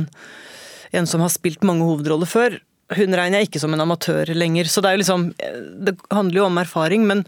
en 1.01 1.09
som 1.09 1.25
har 1.25 1.33
spilt 1.33 1.65
mange 1.65 1.87
hovedroller 1.89 2.29
før 2.29 2.59
hun 2.99 3.15
regner 3.15 3.41
jeg 3.41 3.49
ikke 3.49 3.63
som 3.63 3.73
en 3.73 3.85
amatør 3.87 4.35
lenger. 4.35 4.69
Så 4.69 4.83
det 4.83 4.91
er 4.91 4.99
jo 4.99 5.03
liksom 5.05 5.27
Det 5.87 5.95
handler 6.11 6.43
jo 6.43 6.49
om 6.51 6.61
erfaring, 6.61 7.07
men 7.09 7.23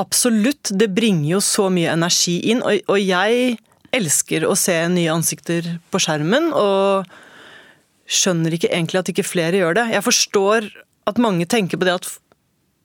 absolutt, 0.00 0.70
det 0.72 0.92
bringer 0.96 1.34
jo 1.34 1.42
så 1.44 1.66
mye 1.68 1.92
energi 1.92 2.38
inn. 2.52 2.62
Og, 2.64 2.80
og 2.88 3.02
jeg 3.02 3.58
elsker 3.92 4.46
å 4.46 4.54
se 4.56 4.78
nye 4.88 5.12
ansikter 5.12 5.66
på 5.90 6.00
skjermen, 6.00 6.52
og 6.54 7.10
skjønner 8.10 8.54
ikke 8.54 8.70
egentlig 8.70 9.02
at 9.02 9.12
ikke 9.12 9.26
flere 9.26 9.60
gjør 9.60 9.82
det. 9.82 9.88
Jeg 9.98 10.06
forstår 10.06 10.70
at 11.10 11.20
mange 11.20 11.44
tenker 11.50 11.76
på 11.76 11.90
det 11.90 11.98
at 12.00 12.08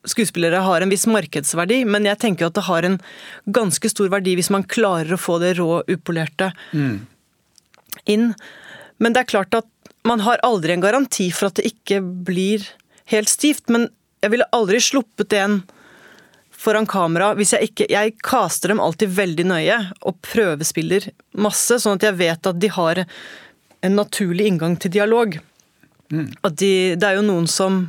skuespillere 0.09 0.63
har 0.65 0.81
en 0.81 0.91
viss 0.91 1.05
markedsverdi, 1.09 1.83
men 1.89 2.07
jeg 2.07 2.19
tenker 2.21 2.49
at 2.49 2.57
det 2.57 2.65
har 2.67 2.87
en 2.87 2.97
ganske 3.45 3.89
stor 3.91 4.11
verdi 4.13 4.35
hvis 4.37 4.51
man 4.53 4.67
klarer 4.67 5.15
å 5.15 5.21
få 5.21 5.39
det 5.43 5.55
rå, 5.59 5.81
upolerte 5.87 6.51
mm. 6.73 6.95
inn. 8.13 8.31
Men 9.01 9.15
det 9.15 9.23
er 9.23 9.31
klart 9.33 9.57
at 9.57 9.69
man 10.05 10.21
har 10.21 10.41
aldri 10.45 10.75
en 10.75 10.83
garanti 10.83 11.31
for 11.33 11.49
at 11.49 11.59
det 11.59 11.71
ikke 11.71 12.01
blir 12.01 12.65
helt 13.11 13.29
stivt, 13.29 13.69
men 13.73 13.89
jeg 14.23 14.33
ville 14.33 14.49
aldri 14.55 14.81
sluppet 14.81 15.33
en 15.37 15.59
foran 16.65 16.87
kamera 16.89 17.33
hvis 17.37 17.51
jeg 17.53 17.69
ikke 17.69 17.85
Jeg 17.91 18.13
caster 18.25 18.71
dem 18.71 18.81
alltid 18.81 19.11
veldig 19.13 19.45
nøye 19.51 19.75
og 20.07 20.17
prøvespiller 20.25 21.09
masse, 21.37 21.77
sånn 21.81 21.99
at 21.99 22.07
jeg 22.07 22.19
vet 22.21 22.49
at 22.49 22.61
de 22.61 22.71
har 22.73 23.03
en 23.85 23.99
naturlig 23.99 24.47
inngang 24.49 24.79
til 24.81 24.93
dialog. 24.95 25.35
Mm. 26.09 26.31
At 26.47 26.55
de, 26.61 26.71
det 26.97 27.05
er 27.05 27.19
jo 27.19 27.27
noen 27.27 27.45
som 27.49 27.83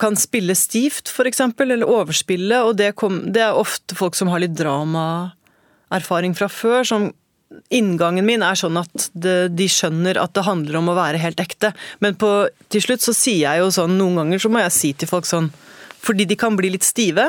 kan 0.00 0.16
spille 0.18 0.56
stivt, 0.58 1.10
f.eks., 1.12 1.40
eller 1.62 1.86
overspille, 1.86 2.62
og 2.66 2.78
det, 2.80 2.94
kom, 2.98 3.20
det 3.34 3.44
er 3.44 3.58
ofte 3.58 3.96
folk 3.98 4.16
som 4.18 4.30
har 4.32 4.42
litt 4.42 4.56
dramaerfaring 4.58 6.34
fra 6.38 6.50
før, 6.50 6.82
som 6.88 7.12
Inngangen 7.70 8.26
min 8.26 8.42
er 8.42 8.56
sånn 8.58 8.74
at 8.80 9.08
det, 9.14 9.54
de 9.54 9.66
skjønner 9.70 10.18
at 10.18 10.32
det 10.34 10.42
handler 10.46 10.80
om 10.80 10.88
å 10.90 10.96
være 10.96 11.20
helt 11.22 11.38
ekte. 11.38 11.70
Men 12.02 12.16
på, 12.18 12.30
til 12.72 12.82
slutt 12.82 13.04
så 13.04 13.14
sier 13.14 13.44
jeg 13.44 13.62
jo 13.62 13.68
sånn, 13.76 13.94
noen 14.00 14.18
ganger 14.18 14.42
så 14.42 14.50
må 14.50 14.62
jeg 14.64 14.74
si 14.74 14.90
til 14.98 15.10
folk 15.10 15.28
sånn 15.28 15.52
Fordi 16.02 16.26
de 16.26 16.36
kan 16.40 16.56
bli 16.58 16.72
litt 16.74 16.86
stive 16.86 17.28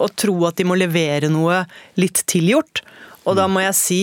og 0.00 0.14
tro 0.16 0.38
at 0.48 0.56
de 0.56 0.64
må 0.66 0.78
levere 0.78 1.28
noe 1.30 1.60
litt 2.00 2.24
tilgjort. 2.30 2.80
Og 3.28 3.36
da 3.38 3.44
må 3.50 3.62
jeg 3.62 3.76
si 3.78 4.00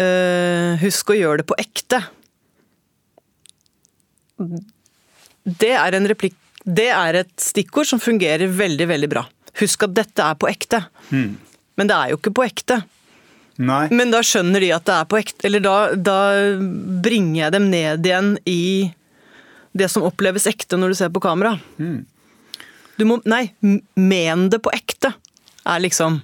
øh, 0.00 0.72
Husk 0.82 1.12
å 1.12 1.18
gjøre 1.20 1.40
det 1.40 1.48
på 1.48 1.58
ekte. 1.62 2.02
Det 5.46 5.72
er 5.78 5.96
en 5.96 6.10
replikk 6.10 6.36
Det 6.66 6.88
er 6.90 7.22
et 7.22 7.32
stikkord 7.40 7.86
som 7.86 8.02
fungerer 8.02 8.50
veldig, 8.50 8.88
veldig 8.90 9.10
bra. 9.10 9.22
Husk 9.60 9.86
at 9.86 9.94
dette 9.96 10.24
er 10.24 10.36
på 10.38 10.48
ekte. 10.50 10.82
Mm. 11.14 11.36
Men 11.78 11.90
det 11.90 11.96
er 11.96 12.12
jo 12.12 12.18
ikke 12.18 12.34
på 12.34 12.44
ekte. 12.46 12.80
Nei. 13.56 13.86
Men 13.94 14.12
da 14.12 14.20
skjønner 14.26 14.60
de 14.60 14.72
at 14.74 14.84
det 14.84 14.94
er 14.98 15.06
på 15.08 15.16
ekte 15.16 15.46
Eller 15.48 15.62
da, 15.64 15.76
da, 15.96 16.16
bringer 17.00 17.38
jeg 17.46 17.54
dem 17.54 17.70
ned 17.72 18.04
igjen 18.04 18.34
i 18.44 18.92
det 19.76 19.88
som 19.92 20.04
oppleves 20.04 20.44
ekte 20.48 20.76
når 20.76 20.92
du 20.92 20.98
ser 20.98 21.12
på 21.12 21.22
kamera. 21.24 21.54
Mm. 21.80 22.04
Du 22.96 23.04
må 23.08 23.18
Nei, 23.28 23.46
men 23.60 24.46
det 24.52 24.60
på 24.64 24.72
ekte 24.76 25.14
er 25.66 25.82
liksom 25.84 26.20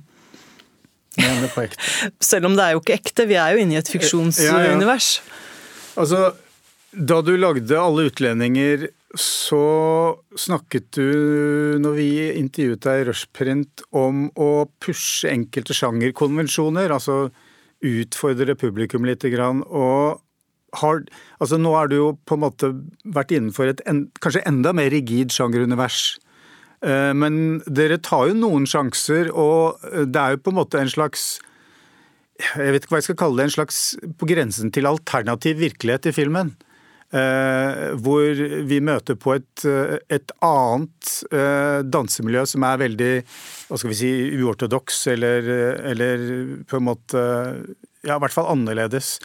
Men 1.21 1.43
det 1.45 1.51
på 1.55 1.65
ekte. 1.67 1.81
Selv 2.33 2.49
om 2.49 2.57
det 2.57 2.67
er 2.67 2.77
jo 2.77 2.83
ikke 2.85 2.97
ekte, 2.97 3.29
vi 3.29 3.37
er 3.41 3.57
jo 3.57 3.65
inne 3.65 3.77
i 3.77 3.81
et 3.81 3.93
fiksjonsunivers. 3.93 5.11
Ja, 5.21 5.25
ja. 5.25 6.01
Altså, 6.03 6.21
da 6.93 7.23
du 7.25 7.37
lagde 7.41 7.79
Alle 7.79 8.09
utlendinger 8.11 8.91
så 9.19 10.17
snakket 10.41 10.87
du, 10.97 11.09
når 11.85 11.97
vi 11.99 12.09
intervjuet 12.41 12.81
deg 12.81 13.01
i 13.03 13.07
Rushprint, 13.11 13.83
om 13.93 14.31
å 14.41 14.65
pushe 14.81 15.29
enkelte 15.29 15.77
sjangerkonvensjoner. 15.77 16.95
Altså 16.95 17.27
utfordre 17.85 18.57
publikum 18.57 19.05
litt. 19.05 19.27
Og 19.29 20.23
har, 20.81 21.05
altså 21.45 21.61
nå 21.61 21.75
har 21.77 21.93
du 21.93 21.99
jo 21.99 22.09
på 22.25 22.39
en 22.39 22.45
måte 22.47 22.73
vært 23.05 23.37
innenfor 23.37 23.75
et 23.75 23.85
en, 23.85 24.07
kanskje 24.25 24.47
enda 24.49 24.73
mer 24.77 24.89
rigid 24.95 25.35
sjangerunivers. 25.35 26.17
Eh, 26.81 27.13
men 27.13 27.61
dere 27.69 28.01
tar 28.01 28.31
jo 28.31 28.41
noen 28.41 28.65
sjanser, 28.65 29.29
og 29.29 29.83
det 30.09 30.25
er 30.25 30.37
jo 30.39 30.45
på 30.47 30.55
en 30.55 30.61
måte 30.63 30.81
en 30.81 30.91
slags 30.91 31.35
Jeg 32.43 32.73
vet 32.73 32.83
ikke 32.83 32.97
hva 32.97 32.99
jeg 32.99 33.11
skal 33.11 33.21
kalle 33.21 33.39
det, 33.39 33.51
en 33.51 33.59
slags 33.61 33.81
på 34.19 34.27
grensen 34.27 34.73
til 34.73 34.89
alternativ 34.89 35.61
virkelighet 35.61 36.09
i 36.09 36.17
filmen. 36.17 36.57
Uh, 37.13 37.93
hvor 38.01 38.39
vi 38.65 38.79
møter 38.81 39.19
på 39.21 39.35
et, 39.37 39.65
et 40.09 40.33
annet 40.41 41.11
uh, 41.29 41.85
dansemiljø 41.85 42.47
som 42.49 42.65
er 42.65 42.81
veldig 42.81 43.11
hva 43.69 43.77
skal 43.77 43.93
vi 43.93 43.99
si, 43.99 44.13
uortodoks, 44.41 45.03
eller, 45.13 45.51
eller, 45.93 46.25
på 46.65 46.81
en 46.81 46.87
måte 46.87 47.21
ja, 48.01 48.17
i 48.17 48.19
hvert 48.23 48.33
fall 48.33 48.49
annerledes. 48.55 49.19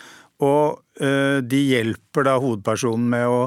Og 0.43 0.83
de 0.97 1.59
hjelper 1.63 2.27
da 2.27 2.35
hovedpersonen 2.37 3.07
med 3.09 3.25
å 3.25 3.39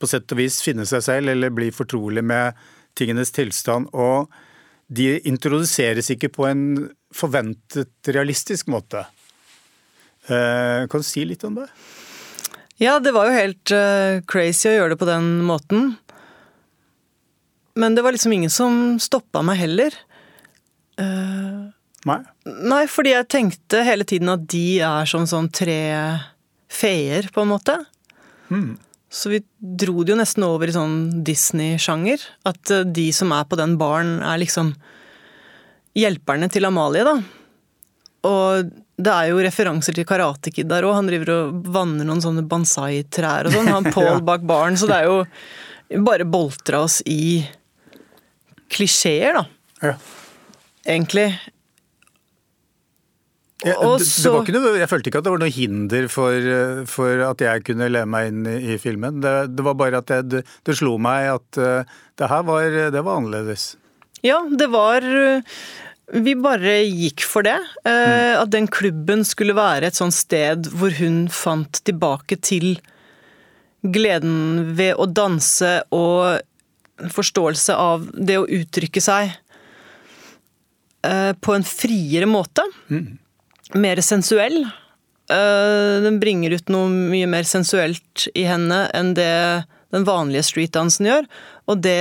på 0.00 0.08
sett 0.08 0.32
og 0.32 0.38
vis 0.40 0.62
finne 0.64 0.86
seg 0.88 1.02
selv, 1.04 1.32
eller 1.34 1.52
bli 1.52 1.68
fortrolig 1.74 2.22
med 2.24 2.56
tingenes 2.96 3.34
tilstand. 3.36 3.90
Og 3.92 4.30
de 4.88 5.18
introduseres 5.28 6.08
ikke 6.14 6.30
på 6.32 6.48
en 6.48 6.64
forventet 7.14 8.14
realistisk 8.14 8.70
måte. 8.72 9.04
Kan 10.24 10.88
du 10.88 11.06
si 11.06 11.26
litt 11.28 11.44
om 11.44 11.60
det? 11.60 11.68
Ja, 12.78 12.98
det 13.02 13.10
var 13.14 13.26
jo 13.26 13.34
helt 13.34 13.72
uh, 13.74 14.20
crazy 14.30 14.68
å 14.70 14.76
gjøre 14.76 14.94
det 14.94 15.00
på 15.00 15.08
den 15.08 15.40
måten. 15.46 15.96
Men 17.78 17.94
det 17.94 18.04
var 18.06 18.14
liksom 18.14 18.34
ingen 18.34 18.52
som 18.52 18.98
stoppa 19.02 19.42
meg 19.46 19.58
heller. 19.58 19.94
Uh, 20.98 21.70
nei? 22.06 22.18
Nei, 22.46 22.84
fordi 22.90 23.14
jeg 23.16 23.30
tenkte 23.34 23.82
hele 23.86 24.06
tiden 24.06 24.30
at 24.30 24.46
de 24.50 24.80
er 24.86 25.10
som 25.10 25.26
sånn 25.30 25.50
tre 25.50 25.80
feer, 26.70 27.30
på 27.34 27.42
en 27.42 27.50
måte. 27.50 27.80
Mm. 28.50 28.76
Så 29.10 29.32
vi 29.32 29.40
dro 29.58 30.04
det 30.04 30.12
jo 30.12 30.20
nesten 30.20 30.46
over 30.46 30.70
i 30.70 30.76
sånn 30.76 31.24
Disney-sjanger. 31.26 32.22
At 32.46 32.74
uh, 32.74 32.84
de 32.86 33.08
som 33.16 33.34
er 33.34 33.46
på 33.50 33.58
den 33.58 33.74
baren, 33.80 34.20
er 34.22 34.38
liksom 34.38 34.76
hjelperne 35.98 36.46
til 36.52 36.70
Amalie, 36.70 37.02
da. 37.06 37.18
Og 38.26 38.70
det 38.98 39.12
er 39.14 39.28
jo 39.30 39.42
referanser 39.44 39.94
til 39.94 40.06
Karate 40.08 40.50
Kid 40.54 40.70
der 40.70 40.86
òg. 40.86 40.96
Han 40.98 41.10
driver 41.10 41.34
og 41.36 41.68
vanner 41.74 42.08
noen 42.08 42.22
sånne 42.24 42.42
bonsai-trær 42.50 43.46
og 43.46 43.54
sånn. 43.54 43.70
Han 43.70 43.90
Paul 43.94 44.24
bak 44.26 44.46
baren. 44.48 44.78
Så 44.80 44.90
det 44.90 45.02
er 45.02 45.06
jo 45.06 46.02
bare 46.04 46.26
boltra 46.28 46.82
oss 46.86 46.98
i 47.06 47.44
klisjeer, 48.68 49.38
da. 49.38 49.46
Ja. 49.86 49.94
Egentlig. 50.88 51.30
Ja, 53.66 53.74
det, 53.74 54.06
det 54.06 54.30
var 54.30 54.44
ikke 54.44 54.54
noe, 54.54 54.74
jeg 54.78 54.86
følte 54.86 55.10
ikke 55.10 55.18
at 55.18 55.26
det 55.26 55.32
var 55.34 55.40
noe 55.42 55.50
hinder 55.50 56.04
for, 56.12 56.50
for 56.86 57.24
at 57.26 57.42
jeg 57.42 57.64
kunne 57.66 57.88
leve 57.90 58.06
meg 58.06 58.30
inn 58.30 58.44
i, 58.46 58.76
filmen. 58.78 59.18
Det, 59.24 59.32
det, 59.50 59.64
var 59.66 59.74
bare 59.78 60.02
at 60.02 60.12
det, 60.30 60.44
det 60.66 60.76
slo 60.78 60.94
meg 61.02 61.26
at 61.32 61.58
uh, 61.58 61.98
det 62.18 62.30
her 62.30 62.44
var, 62.46 62.78
det 62.94 63.02
var 63.02 63.18
annerledes. 63.18 63.72
Ja, 64.22 64.38
det 64.50 64.70
var 64.70 65.02
vi 66.12 66.34
bare 66.40 66.78
gikk 66.86 67.24
for 67.28 67.44
det. 67.46 67.58
Mm. 67.84 68.38
At 68.40 68.52
den 68.54 68.68
klubben 68.72 69.24
skulle 69.28 69.56
være 69.56 69.90
et 69.90 69.98
sånt 69.98 70.16
sted 70.16 70.70
hvor 70.72 70.94
hun 71.00 71.26
fant 71.32 71.82
tilbake 71.84 72.38
til 72.40 72.78
gleden 73.86 74.74
ved 74.78 74.96
å 74.98 75.06
danse 75.06 75.78
og 75.94 76.40
forståelse 77.14 77.76
av 77.78 78.08
det 78.14 78.38
å 78.40 78.48
uttrykke 78.48 79.02
seg 79.02 79.30
eh, 81.06 81.32
på 81.38 81.54
en 81.54 81.66
friere 81.66 82.28
måte. 82.30 82.64
Mm. 82.90 83.18
Mer 83.78 84.02
sensuell. 84.02 84.62
Eh, 85.30 85.94
den 86.04 86.18
bringer 86.22 86.56
ut 86.56 86.72
noe 86.72 86.90
mye 86.90 87.28
mer 87.30 87.46
sensuelt 87.48 88.28
i 88.34 88.46
henne 88.48 88.86
enn 88.96 89.14
det 89.18 89.32
den 89.94 90.04
vanlige 90.08 90.46
streetdansen 90.50 91.08
gjør. 91.08 91.28
Og 91.70 91.82
det 91.84 92.00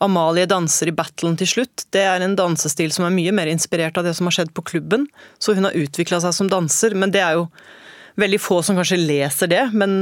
Amalie 0.00 0.48
danser 0.48 0.88
i 0.88 0.94
battlen 0.96 1.36
til 1.36 1.48
slutt. 1.48 1.84
Det 1.92 2.02
er 2.08 2.24
en 2.24 2.36
dansestil 2.38 2.92
som 2.94 3.04
er 3.04 3.12
mye 3.12 3.34
mer 3.36 3.50
inspirert 3.52 3.98
av 4.00 4.06
det 4.06 4.14
som 4.16 4.28
har 4.28 4.38
skjedd 4.38 4.54
på 4.56 4.64
klubben. 4.72 5.04
Så 5.38 5.52
hun 5.56 5.68
har 5.68 5.76
utvikla 5.76 6.22
seg 6.24 6.32
som 6.36 6.48
danser, 6.48 6.96
men 6.96 7.12
det 7.12 7.20
er 7.20 7.36
jo 7.36 7.46
veldig 8.20 8.40
få 8.40 8.62
som 8.64 8.80
kanskje 8.80 9.00
leser 9.02 9.50
det. 9.52 9.66
Men 9.76 9.92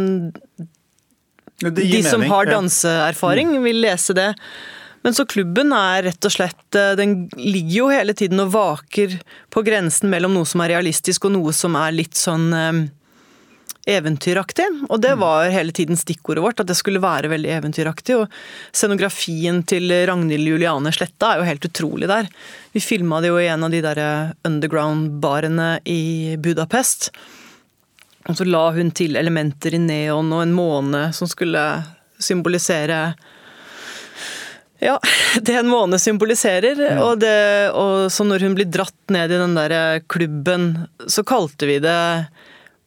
de 1.58 2.02
som 2.06 2.22
har 2.30 2.50
danseerfaring, 2.50 3.56
mm. 3.56 3.62
vil 3.66 3.80
lese 3.82 4.14
det. 4.14 4.32
Men 5.02 5.14
så 5.14 5.24
klubben 5.30 5.72
er 5.74 6.04
rett 6.08 6.26
og 6.26 6.32
slett 6.34 6.76
eh, 6.76 6.94
Den 6.98 7.28
ligger 7.38 7.74
jo 7.76 7.90
hele 7.92 8.14
tiden 8.18 8.42
og 8.42 8.50
vaker 8.54 9.14
på 9.54 9.62
grensen 9.66 10.10
mellom 10.10 10.34
noe 10.34 10.48
som 10.48 10.62
er 10.64 10.74
realistisk 10.74 11.28
og 11.28 11.36
noe 11.36 11.54
som 11.54 11.76
er 11.78 11.94
litt 11.94 12.18
sånn 12.18 12.48
eh, 12.54 12.80
eventyraktig. 13.88 14.66
Og 14.88 15.00
det 15.00 15.14
var 15.20 15.48
hele 15.52 15.72
tiden 15.72 15.96
stikkordet 15.96 16.44
vårt, 16.44 16.60
at 16.60 16.68
det 16.68 16.76
skulle 16.78 17.02
være 17.02 17.30
veldig 17.32 17.50
eventyraktig. 17.56 18.18
Og 18.20 18.36
scenografien 18.72 19.62
til 19.68 19.90
Ragnhild 20.10 20.52
Juliane 20.52 20.92
Sletta 20.94 21.32
er 21.32 21.42
jo 21.42 21.48
helt 21.48 21.68
utrolig 21.70 22.10
der. 22.10 22.28
Vi 22.76 22.84
filma 22.84 23.22
det 23.24 23.32
jo 23.32 23.40
i 23.40 23.48
en 23.48 23.64
av 23.66 23.72
de 23.72 23.82
der 23.84 24.02
underground-barene 24.48 25.70
i 25.88 26.36
Budapest. 26.42 27.10
Og 28.28 28.36
så 28.36 28.44
la 28.44 28.66
hun 28.76 28.92
til 28.92 29.16
elementer 29.16 29.74
i 29.74 29.80
neon 29.80 30.28
og 30.36 30.44
en 30.44 30.56
måne 30.56 31.08
som 31.16 31.30
skulle 31.30 31.64
symbolisere 32.20 33.00
ja, 34.78 35.00
det 35.40 35.56
en 35.58 35.70
måne 35.70 35.98
symboliserer. 35.98 36.78
Ja. 36.90 36.98
Og, 37.04 37.18
det, 37.22 37.70
og 37.72 38.12
så 38.12 38.26
når 38.26 38.46
hun 38.46 38.54
blir 38.58 38.68
dratt 38.70 39.14
ned 39.14 39.32
i 39.32 39.40
den 39.40 39.56
der 39.58 40.04
klubben, 40.06 40.70
så 41.06 41.24
kalte 41.26 41.66
vi 41.70 41.80
det 41.82 41.98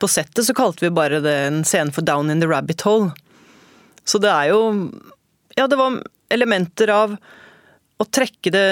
på 0.02 0.10
settet 0.10 0.48
så 0.48 0.56
kalte 0.58 0.86
vi 0.86 0.94
bare 0.94 1.22
det 1.24 1.36
en 1.48 1.62
scene 1.68 1.94
for 1.94 2.06
Down 2.06 2.32
in 2.34 2.42
the 2.42 2.50
Rabbit 2.50 2.82
Hole. 2.88 3.12
Så 4.04 4.22
det 4.22 4.32
er 4.34 4.52
jo 4.52 4.62
Ja, 5.58 5.68
det 5.68 5.78
var 5.78 6.02
elementer 6.32 6.90
av 6.90 7.16
å 8.02 8.08
trekke 8.08 8.54
det 8.54 8.68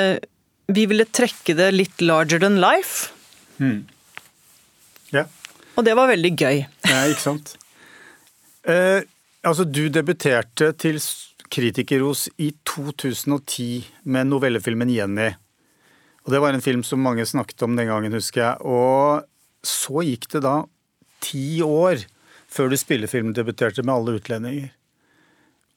Vi 0.72 0.86
ville 0.89 1.06
trekke 1.06 1.56
det 1.58 1.72
litt 1.74 2.02
larger 2.02 2.39
than 2.42 2.60
life. 2.62 3.12
Mm. 3.58 3.86
Ja. 5.13 5.26
Og 5.76 5.86
det 5.86 5.96
var 5.98 6.12
veldig 6.12 6.32
gøy. 6.38 6.60
Ja, 6.86 7.00
ikke 7.10 7.24
sant. 7.24 7.56
Eh, 8.70 9.02
altså, 9.42 9.65
du 9.65 9.88
debuterte 9.89 10.70
til 10.78 11.00
Kritikerros 11.50 12.28
i 12.38 12.52
2010 12.70 13.88
med 14.06 14.30
novellefilmen 14.30 14.94
'Jenny'. 14.94 15.34
Og 16.26 16.32
Det 16.32 16.42
var 16.44 16.54
en 16.54 16.62
film 16.62 16.84
som 16.84 17.02
mange 17.02 17.26
snakket 17.26 17.63
om 17.65 17.76
den 17.76 17.88
gangen, 17.89 18.13
husker 18.13 18.42
jeg. 18.42 18.62
Og 18.62 19.26
så 19.65 20.06
gikk 20.06 20.30
det 20.30 20.44
da 20.46 20.62
ti 21.24 21.62
år 21.66 22.06
før 22.50 22.72
du 22.72 22.78
spillefilmdebuterte 22.80 23.86
med 23.86 23.96
alle 23.96 24.20
utlendinger. 24.20 24.70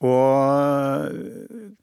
Og 0.03 1.19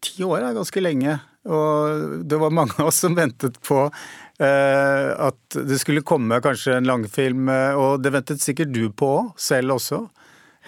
ti 0.03 0.25
år 0.27 0.43
er 0.43 0.57
ganske 0.57 0.83
lenge. 0.83 1.19
Og 1.49 2.23
det 2.27 2.39
var 2.41 2.53
mange 2.53 2.75
av 2.77 2.89
oss 2.91 2.99
som 3.05 3.15
ventet 3.15 3.55
på 3.65 3.85
eh, 3.85 5.09
at 5.15 5.59
det 5.65 5.79
skulle 5.79 6.03
komme 6.05 6.41
kanskje 6.43 6.75
en 6.77 6.89
langfilm, 6.89 7.47
eh, 7.49 7.77
og 7.79 8.03
det 8.03 8.11
ventet 8.13 8.43
sikkert 8.43 8.73
du 8.75 8.89
på 8.91 9.13
selv 9.39 9.77
også. 9.77 10.03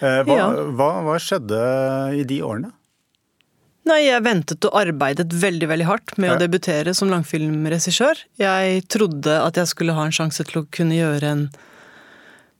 Eh, 0.00 0.22
hva, 0.26 0.38
ja. 0.38 0.46
hva, 0.72 0.88
hva 1.06 1.18
skjedde 1.20 1.60
i 2.16 2.24
de 2.28 2.40
årene? 2.42 2.72
Nei, 3.90 4.04
jeg 4.06 4.22
ventet 4.22 4.64
og 4.68 4.76
arbeidet 4.78 5.26
veldig 5.34 5.68
veldig 5.68 5.86
hardt 5.88 6.14
med 6.16 6.30
ja. 6.30 6.36
å 6.36 6.40
debutere 6.40 6.94
som 6.94 7.10
langfilmregissør. 7.10 8.20
Jeg 8.38 8.84
trodde 8.92 9.38
at 9.42 9.58
jeg 9.58 9.70
skulle 9.72 9.96
ha 9.96 10.06
en 10.06 10.14
sjanse 10.14 10.46
til 10.46 10.62
å 10.62 10.68
kunne 10.70 10.96
gjøre 10.96 11.32
en 11.34 11.44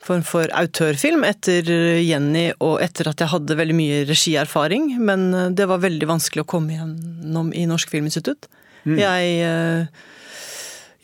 form 0.07 0.23
for 0.27 0.51
autørfilm 0.59 1.23
etter 1.27 1.69
Jenny 2.03 2.49
og 2.63 2.81
etter 2.85 3.11
at 3.11 3.23
jeg 3.23 3.31
hadde 3.33 3.59
veldig 3.59 3.77
mye 3.79 4.01
regierfaring. 4.09 4.97
Men 5.03 5.29
eh, 5.35 5.51
det 5.55 5.69
var 5.71 5.83
veldig 5.85 6.09
vanskelig 6.11 6.45
å 6.45 6.51
komme 6.55 6.77
gjennom 6.77 7.53
i 7.57 7.67
Norsk 7.71 7.93
Filminstitutt. 7.93 8.49
Mm. 8.83 8.99
Jeg 8.99 9.35
øh, 9.47 10.03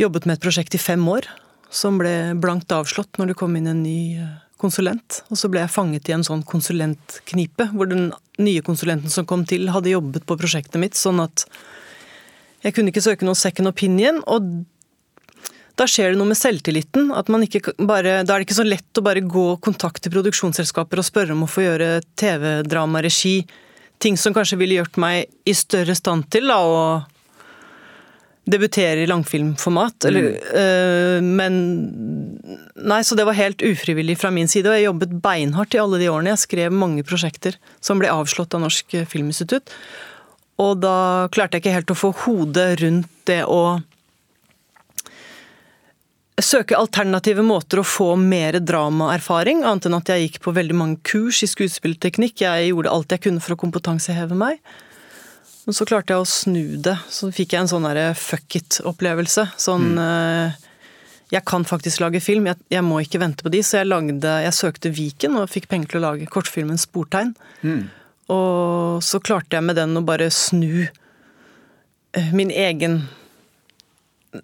jobbet 0.02 0.26
med 0.26 0.38
et 0.38 0.44
prosjekt 0.44 0.74
i 0.74 0.82
fem 0.82 1.04
år 1.11 1.28
som 1.70 1.98
ble 2.00 2.34
blankt 2.40 2.72
avslått 2.72 3.20
når 3.20 3.32
det 3.32 3.38
kom 3.38 3.56
inn 3.58 3.70
en 3.70 3.84
ny 3.84 3.98
eh, 4.18 4.37
konsulent. 4.58 5.22
Og 5.30 5.38
så 5.38 5.50
ble 5.52 5.62
jeg 5.62 5.74
fanget 5.74 6.08
i 6.11 6.16
en 6.16 6.26
sånn 6.26 6.42
konsulentknipe, 6.48 7.70
hvor 7.74 7.90
den 7.90 8.11
nye 8.42 8.64
konsulenten 8.66 9.12
som 9.12 9.28
kom 9.28 9.44
til, 9.48 9.70
hadde 9.74 9.94
jobbet 9.94 10.26
på 10.26 10.38
prosjektet 10.40 10.80
mitt, 10.82 10.98
sånn 10.98 11.22
at 11.22 11.46
jeg 12.64 12.74
kunne 12.74 12.90
ikke 12.90 13.04
søke 13.04 13.26
noen 13.26 13.38
second 13.38 13.70
opinion. 13.70 14.18
og 14.26 14.66
da 15.79 15.87
skjer 15.87 16.12
det 16.12 16.19
noe 16.19 16.33
med 16.33 16.38
selvtilliten. 16.38 17.12
at 17.14 17.29
man 17.29 17.45
ikke 17.47 17.75
bare, 17.79 18.25
Da 18.25 18.35
er 18.35 18.41
det 18.41 18.49
ikke 18.49 18.62
så 18.62 18.67
lett 18.67 18.99
å 18.99 19.05
bare 19.05 19.23
gå 19.23 19.45
og 19.55 19.61
kontakte 19.62 20.11
produksjonsselskaper 20.11 20.99
og 20.99 21.07
spørre 21.07 21.33
om 21.37 21.45
å 21.47 21.51
få 21.51 21.67
gjøre 21.67 22.03
TV-dramaregi. 22.19 23.47
Ting 23.99 24.17
som 24.17 24.35
kanskje 24.35 24.59
ville 24.59 24.79
gjort 24.79 24.97
meg 24.97 25.27
i 25.47 25.55
større 25.55 25.95
stand 25.95 26.29
til 26.31 26.51
da, 26.51 26.59
å 26.59 27.07
debutere 28.49 29.05
i 29.05 29.07
langfilmformat. 29.11 30.05
Eller, 30.09 30.33
mm. 30.33 30.59
øh, 30.62 31.23
men 31.23 31.59
Nei, 32.79 33.03
så 33.05 33.17
det 33.19 33.27
var 33.27 33.35
helt 33.35 33.62
ufrivillig 33.62 34.14
fra 34.19 34.31
min 34.31 34.49
side. 34.49 34.71
Og 34.71 34.77
jeg 34.79 34.87
jobbet 34.87 35.17
beinhardt 35.23 35.75
i 35.75 35.81
alle 35.83 35.99
de 35.99 36.09
årene. 36.09 36.31
Jeg 36.33 36.47
skrev 36.47 36.73
mange 36.73 37.03
prosjekter 37.07 37.59
som 37.85 37.99
ble 37.99 38.11
avslått 38.11 38.55
av 38.55 38.62
Norsk 38.62 38.95
Filminstitutt. 39.11 39.75
Og 40.62 40.79
da 40.83 41.29
klarte 41.35 41.59
jeg 41.59 41.67
ikke 41.67 41.75
helt 41.75 41.93
å 41.95 41.99
få 41.99 42.12
hodet 42.25 42.69
rundt 42.81 43.11
det 43.29 43.43
å 43.47 43.81
søke 46.44 46.77
alternative 46.79 47.42
måter 47.42 47.81
å 47.81 47.87
få 47.87 48.12
mer 48.20 48.61
dramaerfaring, 48.62 49.64
annet 49.66 49.88
enn 49.88 49.96
at 49.98 50.12
jeg 50.12 50.27
gikk 50.27 50.42
på 50.44 50.55
veldig 50.55 50.77
mange 50.77 51.01
kurs 51.07 51.42
i 51.42 51.48
skuespillteknikk. 51.51 52.44
Jeg 52.44 52.70
gjorde 52.70 52.92
alt 52.92 53.14
jeg 53.14 53.24
kunne 53.27 53.42
for 53.42 53.57
å 53.57 53.61
kompetanseheve 53.61 54.38
meg. 54.38 54.61
Men 55.66 55.77
så 55.77 55.85
klarte 55.88 56.14
jeg 56.14 56.24
å 56.24 56.29
snu 56.29 56.79
det. 56.81 56.94
Så 57.12 57.29
fikk 57.35 57.53
jeg 57.53 57.64
en 57.64 57.70
sånn 57.74 57.85
derre 57.85 58.14
fuck 58.16 58.57
it-opplevelse. 58.57 59.51
Sånn 59.61 59.90
mm. 59.98 60.64
Jeg 61.29 61.44
kan 61.44 61.66
faktisk 61.68 62.01
lage 62.01 62.22
film, 62.24 62.46
jeg, 62.48 62.57
jeg, 62.72 62.85
må 62.87 63.03
ikke 63.05 63.20
vente 63.20 63.44
på 63.44 63.53
de. 63.53 63.61
Så 63.61 63.83
jeg 63.83 63.90
lagde 63.90 64.38
Jeg 64.46 64.57
søkte 64.57 64.92
Viken 64.96 65.37
og 65.37 65.51
fikk 65.53 65.68
penger 65.68 65.92
til 65.92 66.01
å 66.01 66.07
lage 66.07 66.31
kortfilmen 66.33 66.81
Sportegn. 66.81 67.35
Mm. 67.61 67.83
Og 68.33 69.05
så 69.05 69.20
klarte 69.20 69.59
jeg 69.59 69.66
med 69.68 69.77
den 69.77 69.96
å 69.96 70.05
bare 70.09 70.31
snu 70.33 70.87
eh, 70.87 72.33
min 72.33 72.48
egen 72.48 73.03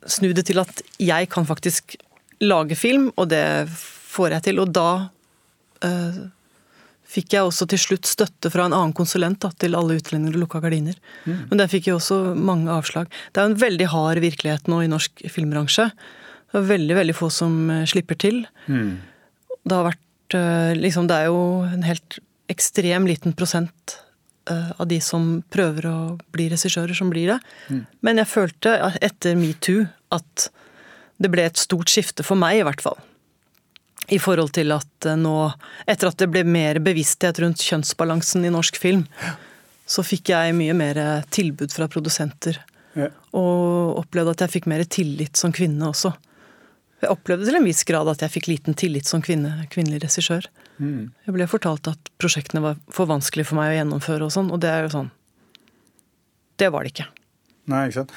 snu 0.08 0.32
det 0.36 0.46
til 0.48 0.60
at 0.62 0.82
jeg 1.02 1.28
kan 1.32 1.46
faktisk 1.48 1.96
lage 2.44 2.76
film, 2.78 3.10
og 3.20 3.30
det 3.32 3.44
får 3.70 4.36
jeg 4.36 4.46
til. 4.48 4.60
Og 4.62 4.72
da 4.74 4.88
eh, 5.84 6.20
fikk 7.14 7.36
jeg 7.36 7.46
også 7.46 7.68
til 7.70 7.80
slutt 7.80 8.10
støtte 8.10 8.52
fra 8.52 8.66
en 8.66 8.76
annen 8.76 8.94
konsulent 8.96 9.40
da, 9.44 9.52
til 9.60 9.76
alle 9.78 9.98
utlendinger 10.00 10.38
og 10.38 10.44
lukka 10.44 10.62
gardiner. 10.64 10.98
Mm. 11.24 11.48
Men 11.50 11.62
der 11.62 11.72
fikk 11.72 11.88
jeg 11.88 11.98
også 11.98 12.20
mange 12.34 12.72
avslag. 12.72 13.10
Det 13.32 13.42
er 13.42 13.50
en 13.50 13.58
veldig 13.60 13.90
hard 13.94 14.22
virkelighet 14.24 14.70
nå 14.70 14.82
i 14.84 14.90
norsk 14.90 15.26
filmbransje. 15.32 15.90
Det 16.52 16.60
er 16.60 16.70
veldig, 16.70 16.96
veldig 17.00 17.18
få 17.18 17.30
som 17.34 17.58
uh, 17.70 17.82
slipper 17.90 18.18
til. 18.20 18.44
Mm. 18.70 18.96
Det 19.64 19.74
har 19.74 19.86
vært 19.86 20.36
eh, 20.36 20.74
liksom 20.76 21.06
Det 21.08 21.16
er 21.16 21.30
jo 21.32 21.38
en 21.64 21.86
helt 21.86 22.18
ekstrem 22.52 23.06
liten 23.08 23.32
prosent 23.32 23.94
Eh, 23.94 24.03
av 24.52 24.88
de 24.90 24.98
som 25.00 25.38
prøver 25.52 25.86
å 25.88 25.98
bli 26.34 26.50
regissører, 26.52 26.94
som 26.96 27.10
blir 27.12 27.32
det. 27.32 27.38
Mm. 27.72 27.80
Men 28.04 28.20
jeg 28.20 28.30
følte 28.30 28.74
etter 29.00 29.38
metoo 29.40 29.86
at 30.14 30.48
det 31.22 31.30
ble 31.32 31.46
et 31.48 31.60
stort 31.60 31.92
skifte 31.92 32.26
for 32.26 32.38
meg, 32.38 32.60
i 32.60 32.66
hvert 32.66 32.82
fall. 32.84 32.98
I 34.12 34.18
forhold 34.20 34.52
til 34.56 34.74
at 34.74 35.08
eh, 35.08 35.16
nå, 35.16 35.36
etter 35.88 36.10
at 36.10 36.20
det 36.20 36.28
ble 36.32 36.44
mer 36.44 36.80
bevissthet 36.84 37.40
rundt 37.40 37.62
kjønnsbalansen 37.64 38.44
i 38.44 38.52
norsk 38.52 38.76
film, 38.80 39.06
så 39.86 40.04
fikk 40.04 40.32
jeg 40.32 40.56
mye 40.56 40.74
mer 40.76 41.00
tilbud 41.32 41.72
fra 41.72 41.88
produsenter. 41.92 42.60
Ja. 42.96 43.10
Og 43.36 44.00
opplevde 44.00 44.34
at 44.36 44.44
jeg 44.44 44.58
fikk 44.58 44.68
mer 44.70 44.84
tillit 44.88 45.40
som 45.40 45.52
kvinne 45.54 45.90
også. 45.90 46.12
Jeg 47.04 47.12
opplevde 47.12 47.44
til 47.44 47.58
en 47.58 47.66
viss 47.66 47.82
grad 47.84 48.08
at 48.08 48.22
jeg 48.24 48.32
fikk 48.32 48.46
liten 48.48 48.76
tillit 48.80 49.08
som 49.08 49.20
kvinne, 49.24 49.66
kvinnelig 49.72 50.06
regissør. 50.06 50.46
Mm. 50.78 51.10
Jeg 51.26 51.34
ble 51.36 51.48
fortalt 51.50 51.90
at 51.90 52.08
prosjektene 52.20 52.62
var 52.64 52.78
for 52.92 53.10
vanskelig 53.10 53.44
for 53.50 53.60
meg 53.60 53.74
å 53.74 53.76
gjennomføre 53.76 54.24
og 54.24 54.32
sånn, 54.32 54.48
og 54.54 54.62
det 54.64 54.70
er 54.72 54.86
jo 54.86 54.94
sånn 54.94 55.10
Det 56.58 56.70
var 56.72 56.86
det 56.86 56.94
ikke. 56.94 57.06
Nei, 57.68 57.86
ikke 57.88 58.00
sant. 58.02 58.14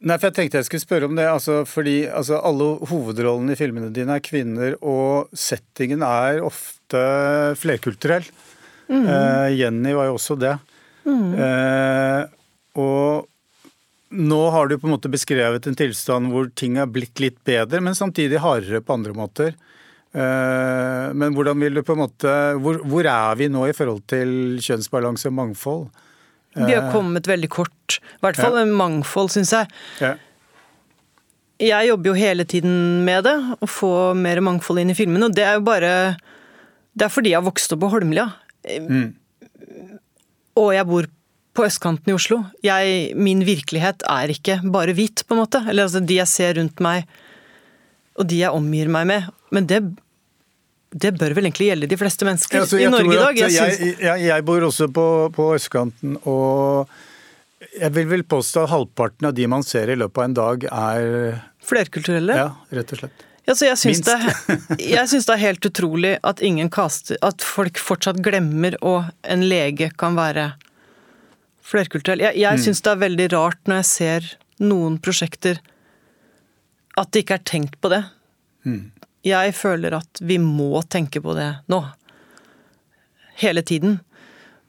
Nei, 0.00 0.16
for 0.16 0.30
jeg 0.30 0.36
tenkte 0.38 0.60
jeg 0.62 0.68
skulle 0.70 0.86
spørre 0.86 1.08
om 1.10 1.16
det, 1.18 1.26
altså, 1.28 1.58
fordi 1.68 1.96
altså, 2.08 2.38
alle 2.40 2.70
hovedrollene 2.88 3.52
i 3.52 3.58
filmene 3.58 3.90
dine 3.92 4.16
er 4.16 4.24
kvinner, 4.24 4.78
og 4.80 5.28
settingen 5.36 6.00
er 6.06 6.40
ofte 6.46 7.02
flerkulturell. 7.60 8.24
Mm. 8.88 9.04
Eh, 9.04 9.48
Jenny 9.58 9.92
var 9.98 10.08
jo 10.08 10.16
også 10.16 10.38
det. 10.40 10.54
Mm. 11.04 11.34
Eh, 11.36 12.22
og 12.80 13.28
nå 14.10 14.40
har 14.50 14.66
du 14.66 14.78
på 14.78 14.88
en 14.88 14.94
måte 14.96 15.10
beskrevet 15.10 15.66
en 15.66 15.76
tilstand 15.78 16.32
hvor 16.32 16.48
ting 16.58 16.78
er 16.80 16.90
blitt 16.90 17.20
litt 17.22 17.38
bedre, 17.46 17.80
men 17.84 17.94
samtidig 17.94 18.42
hardere 18.42 18.82
på 18.82 18.96
andre 18.96 19.14
måter. 19.14 19.52
Eh, 20.10 21.04
men 21.14 21.36
hvordan 21.36 21.60
vil 21.62 21.78
du 21.78 21.84
på 21.86 21.94
en 21.94 22.00
måte 22.02 22.30
hvor, 22.58 22.80
hvor, 22.82 23.06
er 23.06 23.36
vi 23.38 23.46
nå 23.46 23.68
i 23.70 23.74
forhold 23.76 24.02
til 24.10 24.58
kjønnsbalanse 24.58 25.30
og 25.30 25.36
mangfold? 25.38 25.84
Vi 26.56 26.72
har 26.72 26.88
eh, 26.88 26.90
kommet 26.90 27.30
veldig 27.30 27.50
kort. 27.52 28.00
I 28.18 28.26
hvert 28.26 28.40
fall 28.40 28.58
ja. 28.58 28.66
mangfold, 28.66 29.30
syns 29.36 29.54
jeg. 29.54 29.70
Ja. 30.02 30.16
Jeg 31.60 31.90
jobber 31.90 32.10
jo 32.10 32.16
hele 32.16 32.46
tiden 32.48 33.04
med 33.06 33.28
det, 33.28 33.36
å 33.60 33.68
få 33.68 33.92
mer 34.18 34.40
mangfold 34.42 34.82
inn 34.82 34.90
i 34.90 34.98
filmene. 34.98 35.28
Og 35.28 35.36
det 35.36 35.44
er 35.46 35.58
jo 35.58 35.64
bare 35.68 35.92
Det 36.96 37.06
er 37.06 37.12
fordi 37.12 37.34
jeg 37.34 37.38
har 37.38 37.46
vokst 37.46 37.76
opp 37.76 37.84
på 37.84 37.92
Holmlia. 37.92 38.26
Mm. 38.66 39.12
Og 40.58 40.72
jeg 40.74 40.88
bor 40.88 41.06
på 41.56 41.66
østkanten 41.66 42.12
i 42.12 42.14
Oslo. 42.14 42.42
Jeg, 42.64 43.16
min 43.18 43.42
virkelighet 43.46 44.04
er 44.08 44.32
ikke 44.32 44.60
bare 44.70 44.94
hvit, 44.96 45.24
på 45.26 45.36
en 45.36 45.42
måte. 45.42 45.62
Eller 45.66 45.88
altså 45.88 46.02
de 46.04 46.20
jeg 46.20 46.30
ser 46.30 46.54
rundt 46.60 46.82
meg, 46.84 47.10
og 48.18 48.28
de 48.30 48.42
jeg 48.44 48.54
omgir 48.54 48.90
meg 48.92 49.08
med. 49.10 49.28
Men 49.54 49.66
det, 49.70 49.80
det 50.90 51.14
bør 51.18 51.34
vel 51.38 51.48
egentlig 51.48 51.70
gjelde 51.72 51.90
de 51.90 52.00
fleste 52.00 52.28
mennesker 52.28 52.62
altså, 52.62 52.80
i 52.80 52.90
Norge 52.90 53.14
i 53.14 53.20
dag? 53.20 53.40
Jeg, 53.44 53.54
jeg, 53.56 53.94
jeg, 53.98 54.26
jeg, 54.28 54.46
bor 54.46 54.68
også 54.68 54.90
på, 54.94 55.06
på 55.34 55.48
østkanten, 55.56 56.18
og 56.30 56.90
jeg 57.76 57.94
vil 57.96 58.08
vel 58.10 58.24
påstå 58.26 58.64
at 58.64 58.72
halvparten 58.74 59.30
av 59.30 59.34
de 59.36 59.50
man 59.50 59.66
ser 59.66 59.90
i 59.92 59.98
løpet 59.98 60.22
av 60.22 60.28
en 60.28 60.38
dag, 60.38 60.70
er 60.70 61.42
Flerkulturelle? 61.66 62.38
Ja, 62.38 62.48
rett 62.72 62.94
og 62.94 63.02
slett. 63.02 63.26
Altså, 63.50 63.66
jeg 63.66 63.78
syns 63.80 64.00
det, 64.06 64.16
det, 64.78 65.18
er 65.18 65.40
helt 65.40 65.66
utrolig 65.66 66.12
at, 66.26 66.42
kaster, 66.70 67.18
at 67.26 67.42
folk 67.42 67.80
fortsatt 67.82 68.20
glemmer 68.22 68.76
og 68.86 69.10
en 69.26 69.42
lege 69.50 69.90
kan 69.98 70.14
være 70.18 70.52
flerkulturell. 71.70 72.22
Jeg, 72.26 72.38
jeg 72.40 72.58
mm. 72.58 72.64
syns 72.66 72.82
det 72.84 72.92
er 72.92 73.04
veldig 73.04 73.28
rart 73.34 73.60
når 73.70 73.82
jeg 73.82 73.90
ser 73.90 74.30
noen 74.60 74.98
prosjekter 75.02 75.60
at 76.98 77.10
det 77.14 77.24
ikke 77.24 77.38
er 77.38 77.46
tenkt 77.48 77.78
på 77.80 77.90
det. 77.92 78.02
Mm. 78.66 78.90
Jeg 79.26 79.54
føler 79.56 79.96
at 80.00 80.22
vi 80.24 80.38
må 80.42 80.82
tenke 80.90 81.22
på 81.24 81.34
det 81.36 81.48
nå. 81.70 81.80
Hele 83.40 83.62
tiden. 83.64 84.00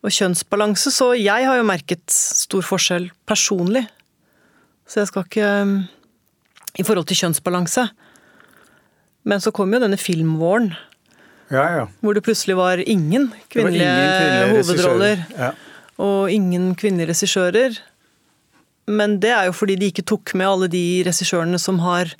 Og 0.01 0.13
kjønnsbalanse, 0.15 0.91
så 0.93 1.11
jeg 1.17 1.45
har 1.45 1.59
jo 1.59 1.65
merket 1.67 2.03
stor 2.11 2.65
forskjell 2.65 3.09
personlig. 3.29 3.83
Så 4.89 5.01
jeg 5.01 5.11
skal 5.11 5.27
ikke 5.27 5.49
I 6.79 6.85
forhold 6.87 7.07
til 7.09 7.19
kjønnsbalanse. 7.19 7.89
Men 9.27 9.43
så 9.43 9.51
kom 9.53 9.73
jo 9.73 9.81
denne 9.83 9.99
filmvåren. 9.99 10.71
Ja, 11.51 11.65
ja. 11.75 11.83
Hvor 11.99 12.15
det 12.15 12.23
plutselig 12.23 12.55
var 12.55 12.79
ingen 12.79 13.27
kvinnelige, 13.51 13.85
var 13.85 13.99
ingen 13.99 14.13
kvinnelige 14.15 14.53
hovedroller. 14.55 15.25
Ja. 15.35 15.51
Og 16.01 16.33
ingen 16.33 16.73
kvinnelige 16.79 17.13
regissører. 17.13 17.79
Men 18.91 19.19
det 19.23 19.31
er 19.35 19.47
jo 19.47 19.55
fordi 19.55 19.77
de 19.79 19.91
ikke 19.91 20.07
tok 20.09 20.33
med 20.35 20.49
alle 20.49 20.69
de 20.71 20.83
regissørene 21.05 21.59
som 21.61 21.79
har 21.85 22.13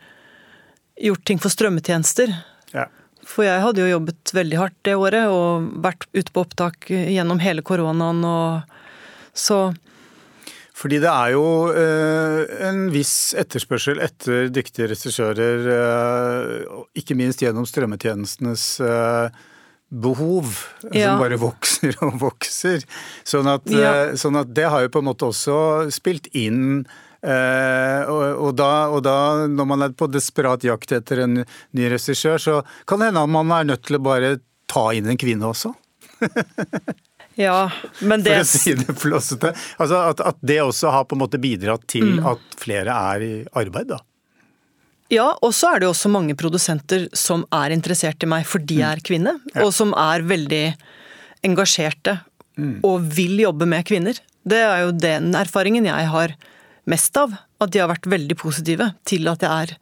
gjort 1.02 1.24
ting 1.26 1.42
for 1.42 1.54
strømmetjenester. 1.54 2.34
Ja. 2.76 2.88
For 3.28 3.46
jeg 3.48 3.64
hadde 3.64 3.82
jo 3.84 3.94
jobbet 3.96 4.34
veldig 4.36 4.60
hardt 4.60 4.78
det 4.86 4.98
året, 4.98 5.30
og 5.30 5.72
vært 5.84 6.06
ute 6.14 6.34
på 6.34 6.44
opptak 6.46 6.92
gjennom 6.92 7.42
hele 7.42 7.66
koronaen 7.66 8.22
og 8.28 8.78
så 9.34 9.72
fordi 10.82 10.98
det 11.04 11.10
er 11.12 11.34
jo 11.36 11.46
eh, 11.78 12.40
en 12.66 12.88
viss 12.90 13.36
etterspørsel 13.38 14.00
etter 14.02 14.48
dyktige 14.50 14.88
regissører, 14.90 15.68
eh, 15.76 16.80
ikke 16.98 17.18
minst 17.20 17.44
gjennom 17.44 17.68
strømmetjenestenes 17.70 18.64
eh, 18.82 19.44
behov, 19.92 20.56
ja. 20.90 21.12
som 21.12 21.22
bare 21.22 21.38
vokser 21.42 21.98
og 22.08 22.18
vokser. 22.22 22.84
Sånn 23.28 23.50
at, 23.52 23.68
ja. 23.70 23.94
Eh, 24.08 24.18
sånn 24.20 24.40
at, 24.40 24.52
det 24.56 24.70
har 24.72 24.86
jo 24.86 24.92
på 24.94 25.04
en 25.04 25.10
måte 25.12 25.32
også 25.32 25.92
spilt 25.94 26.32
inn 26.32 26.86
Eh, 27.22 28.10
og, 28.10 28.22
og, 28.42 28.54
da, 28.58 28.72
og, 28.90 29.04
da, 29.06 29.46
når 29.46 29.68
man 29.70 29.86
er 29.86 29.92
på 29.94 30.08
desperat 30.10 30.64
jakt 30.66 30.94
etter 30.96 31.22
en 31.28 31.44
ny 31.44 31.90
regissør, 31.94 32.42
så 32.42 32.56
kan 32.90 32.98
det 32.98 33.12
hende 33.12 33.22
at 33.22 33.30
man 33.30 33.54
er 33.54 33.68
nødt 33.70 33.84
til 33.86 34.00
å 34.00 34.04
bare 34.08 34.32
ta 34.72 34.88
inn 34.98 35.10
en 35.12 35.20
kvinne 35.22 35.52
også. 35.52 35.70
ja, 37.46 37.70
men 38.00 38.26
det 38.26 38.40
For 38.40 38.46
å 38.46 38.50
si 38.50 38.74
det 38.80 38.96
flåsete. 38.98 39.54
Altså 39.78 40.02
at, 40.02 40.24
at, 40.32 40.40
det 40.42 40.64
også 40.64 40.96
har 40.96 41.06
på 41.06 41.18
en 41.18 41.22
måte 41.22 41.42
bidratt 41.42 41.86
til 41.94 42.18
mm. 42.18 42.24
at 42.34 42.58
flere 42.62 42.98
er 43.14 43.28
i 43.28 43.34
arbeid, 43.62 43.94
da. 43.94 44.02
Ja, 45.12 45.28
og 45.44 45.52
så 45.56 45.74
er 45.74 45.82
det 45.82 45.90
jo 45.90 45.94
også 45.94 46.12
mange 46.12 46.38
produsenter 46.40 47.10
som 47.18 47.44
er 47.52 47.74
interessert 47.76 48.24
i 48.24 48.30
meg 48.32 48.46
fordi 48.48 48.80
jeg 48.80 48.88
er 48.88 49.04
kvinne, 49.04 49.38
ja. 49.52 49.66
og 49.66 49.74
som 49.76 49.92
er 49.98 50.24
veldig 50.24 50.66
engasjerte 51.48 52.20
mm. 52.56 52.78
og 52.88 53.10
vil 53.12 53.42
jobbe 53.44 53.68
med 53.68 53.86
kvinner. 53.88 54.22
Det 54.48 54.62
er 54.64 54.86
jo 54.86 54.94
den 54.96 55.34
erfaringen 55.38 55.90
jeg 55.90 56.08
har 56.14 56.36
mest 56.90 57.18
av. 57.20 57.36
At 57.62 57.74
de 57.74 57.82
har 57.84 57.92
vært 57.92 58.08
veldig 58.10 58.38
positive 58.40 58.88
til 59.06 59.28
at 59.30 59.44
jeg 59.46 59.68
er 59.68 59.76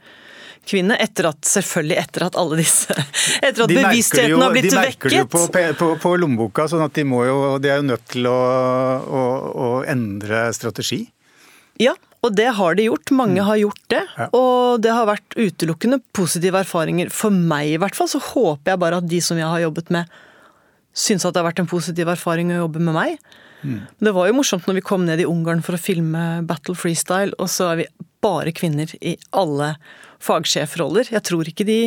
kvinne, 0.69 0.97
etter 1.01 1.29
at, 1.29 1.39
selvfølgelig 1.47 1.97
etter 2.01 2.25
at 2.27 2.35
alle 2.37 2.59
disse 2.59 2.93
Etter 3.47 3.63
at 3.63 3.71
bevisstheten 3.71 4.41
har 4.41 4.51
blitt 4.53 4.67
vekket. 4.67 4.75
De 4.75 4.81
merker 4.81 5.13
det 5.13 5.21
jo 5.21 5.29
på, 5.31 5.45
på, 5.79 5.87
på, 6.03 6.11
lommeboka, 6.19 6.67
sånn 6.69 6.83
at 6.85 6.97
de, 6.97 7.05
må 7.07 7.23
jo, 7.27 7.39
de 7.61 7.71
er 7.71 7.79
jo 7.79 7.87
nødt 7.93 8.05
til 8.11 8.27
å, 8.29 8.35
å, 8.99 9.23
å, 9.49 9.69
endre 9.89 10.49
strategi. 10.57 11.05
Ja, 11.79 11.95
og 12.19 12.33
det 12.35 12.49
har 12.57 12.75
de 12.75 12.87
gjort. 12.89 13.13
Mange 13.15 13.39
mm. 13.39 13.45
har 13.47 13.59
gjort 13.61 13.83
det. 13.93 14.01
Og 14.35 14.81
det 14.83 14.91
har 14.91 15.07
vært 15.07 15.37
utelukkende 15.39 16.01
positive 16.15 16.59
erfaringer. 16.65 17.11
For 17.13 17.31
meg 17.31 17.75
i 17.75 17.77
hvert 17.79 17.95
fall, 17.95 18.09
så 18.11 18.19
håper 18.19 18.73
jeg 18.73 18.81
bare 18.81 18.99
at 18.99 19.07
de 19.07 19.21
som 19.23 19.39
jeg 19.39 19.47
har 19.47 19.63
jobbet 19.63 19.93
med, 19.95 20.17
syns 20.99 21.23
at 21.23 21.35
det 21.35 21.39
har 21.39 21.47
vært 21.47 21.61
en 21.63 21.69
positiv 21.69 22.11
erfaring 22.11 22.51
å 22.51 22.65
jobbe 22.65 22.83
med 22.83 22.97
meg. 22.97 23.31
Mm. 23.63 23.79
Det 24.03 24.13
var 24.15 24.27
jo 24.27 24.35
morsomt 24.35 24.67
når 24.67 24.79
vi 24.79 24.85
kom 24.89 25.07
ned 25.07 25.23
i 25.23 25.27
Ungarn 25.27 25.63
for 25.63 25.75
å 25.75 25.81
filme 25.81 26.25
Battle 26.47 26.75
Freestyle, 26.79 27.35
og 27.39 27.51
så 27.51 27.71
er 27.71 27.81
vi 27.81 27.89
bare 28.23 28.53
kvinner 28.55 28.91
i 28.99 29.15
alle 29.31 29.73
fagsjefroller. 30.23 31.13
Jeg 31.13 31.23
tror 31.27 31.47
ikke 31.47 31.67
de 31.67 31.79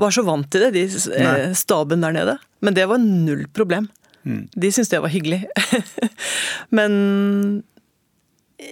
var 0.00 0.12
så 0.12 0.24
vant 0.26 0.48
til 0.52 0.66
det, 0.66 0.72
de 0.76 0.84
eh, 1.16 1.50
staben 1.56 2.04
der 2.04 2.16
nede. 2.16 2.36
Men 2.64 2.76
det 2.76 2.88
var 2.90 3.00
null 3.00 3.46
problem. 3.56 3.88
Mm. 4.28 4.46
De 4.54 4.70
syntes 4.70 4.92
det 4.92 5.02
var 5.02 5.12
hyggelig. 5.12 5.44
Men 6.76 6.92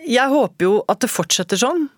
jeg 0.09 0.33
håper 0.33 0.67
jo 0.67 0.75
at 0.91 1.03
det 1.03 1.11
fortsetter 1.13 1.61
sånn. 1.61 1.89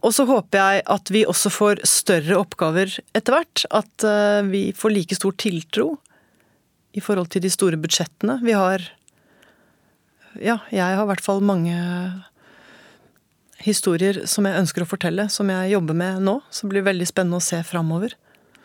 Og 0.00 0.14
så 0.16 0.24
håper 0.28 0.60
jeg 0.60 0.84
at 0.94 1.12
vi 1.12 1.26
også 1.28 1.52
får 1.52 1.82
større 1.88 2.38
oppgaver 2.40 2.92
etter 3.16 3.36
hvert. 3.36 3.64
At 3.74 4.06
eh, 4.06 4.40
vi 4.48 4.62
får 4.76 4.94
like 4.94 5.18
stor 5.18 5.36
tiltro 5.40 5.90
i 6.96 7.02
forhold 7.04 7.30
til 7.34 7.44
de 7.44 7.52
store 7.52 7.78
budsjettene. 7.80 8.40
Vi 8.44 8.56
har 8.56 8.88
Ja, 10.38 10.60
jeg 10.70 10.94
har 10.94 11.02
i 11.02 11.10
hvert 11.10 11.24
fall 11.24 11.40
mange 11.42 11.74
historier 13.60 14.22
som 14.30 14.46
jeg 14.46 14.56
ønsker 14.56 14.84
å 14.84 14.88
fortelle, 14.88 15.26
som 15.28 15.50
jeg 15.50 15.72
jobber 15.74 15.96
med 15.98 16.22
nå. 16.24 16.38
Som 16.54 16.70
blir 16.72 16.86
veldig 16.86 17.08
spennende 17.08 17.40
å 17.40 17.44
se 17.44 17.60
framover. 17.66 18.14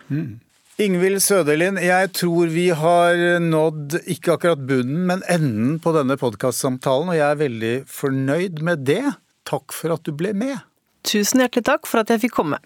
Mm. 0.08 0.40
Ingvild 0.76 1.22
Søderlind, 1.24 1.80
jeg 1.80 2.10
tror 2.20 2.50
vi 2.52 2.66
har 2.76 3.22
nådd 3.40 3.94
ikke 4.12 4.34
akkurat 4.34 4.64
bunnen, 4.68 5.06
men 5.08 5.22
enden 5.32 5.78
på 5.80 5.94
denne 5.96 6.18
podkastsamtalen, 6.20 7.14
og 7.14 7.16
jeg 7.16 7.24
er 7.30 7.40
veldig 7.40 7.76
fornøyd 7.88 8.60
med 8.60 8.84
det. 8.84 9.14
Takk 9.48 9.72
for 9.72 9.96
at 9.96 10.04
du 10.04 10.12
ble 10.12 10.34
med. 10.36 10.58
Tusen 11.08 11.40
hjertelig 11.40 11.64
takk 11.70 11.88
for 11.88 12.04
at 12.04 12.12
jeg 12.12 12.26
fikk 12.26 12.36
komme. 12.42 12.60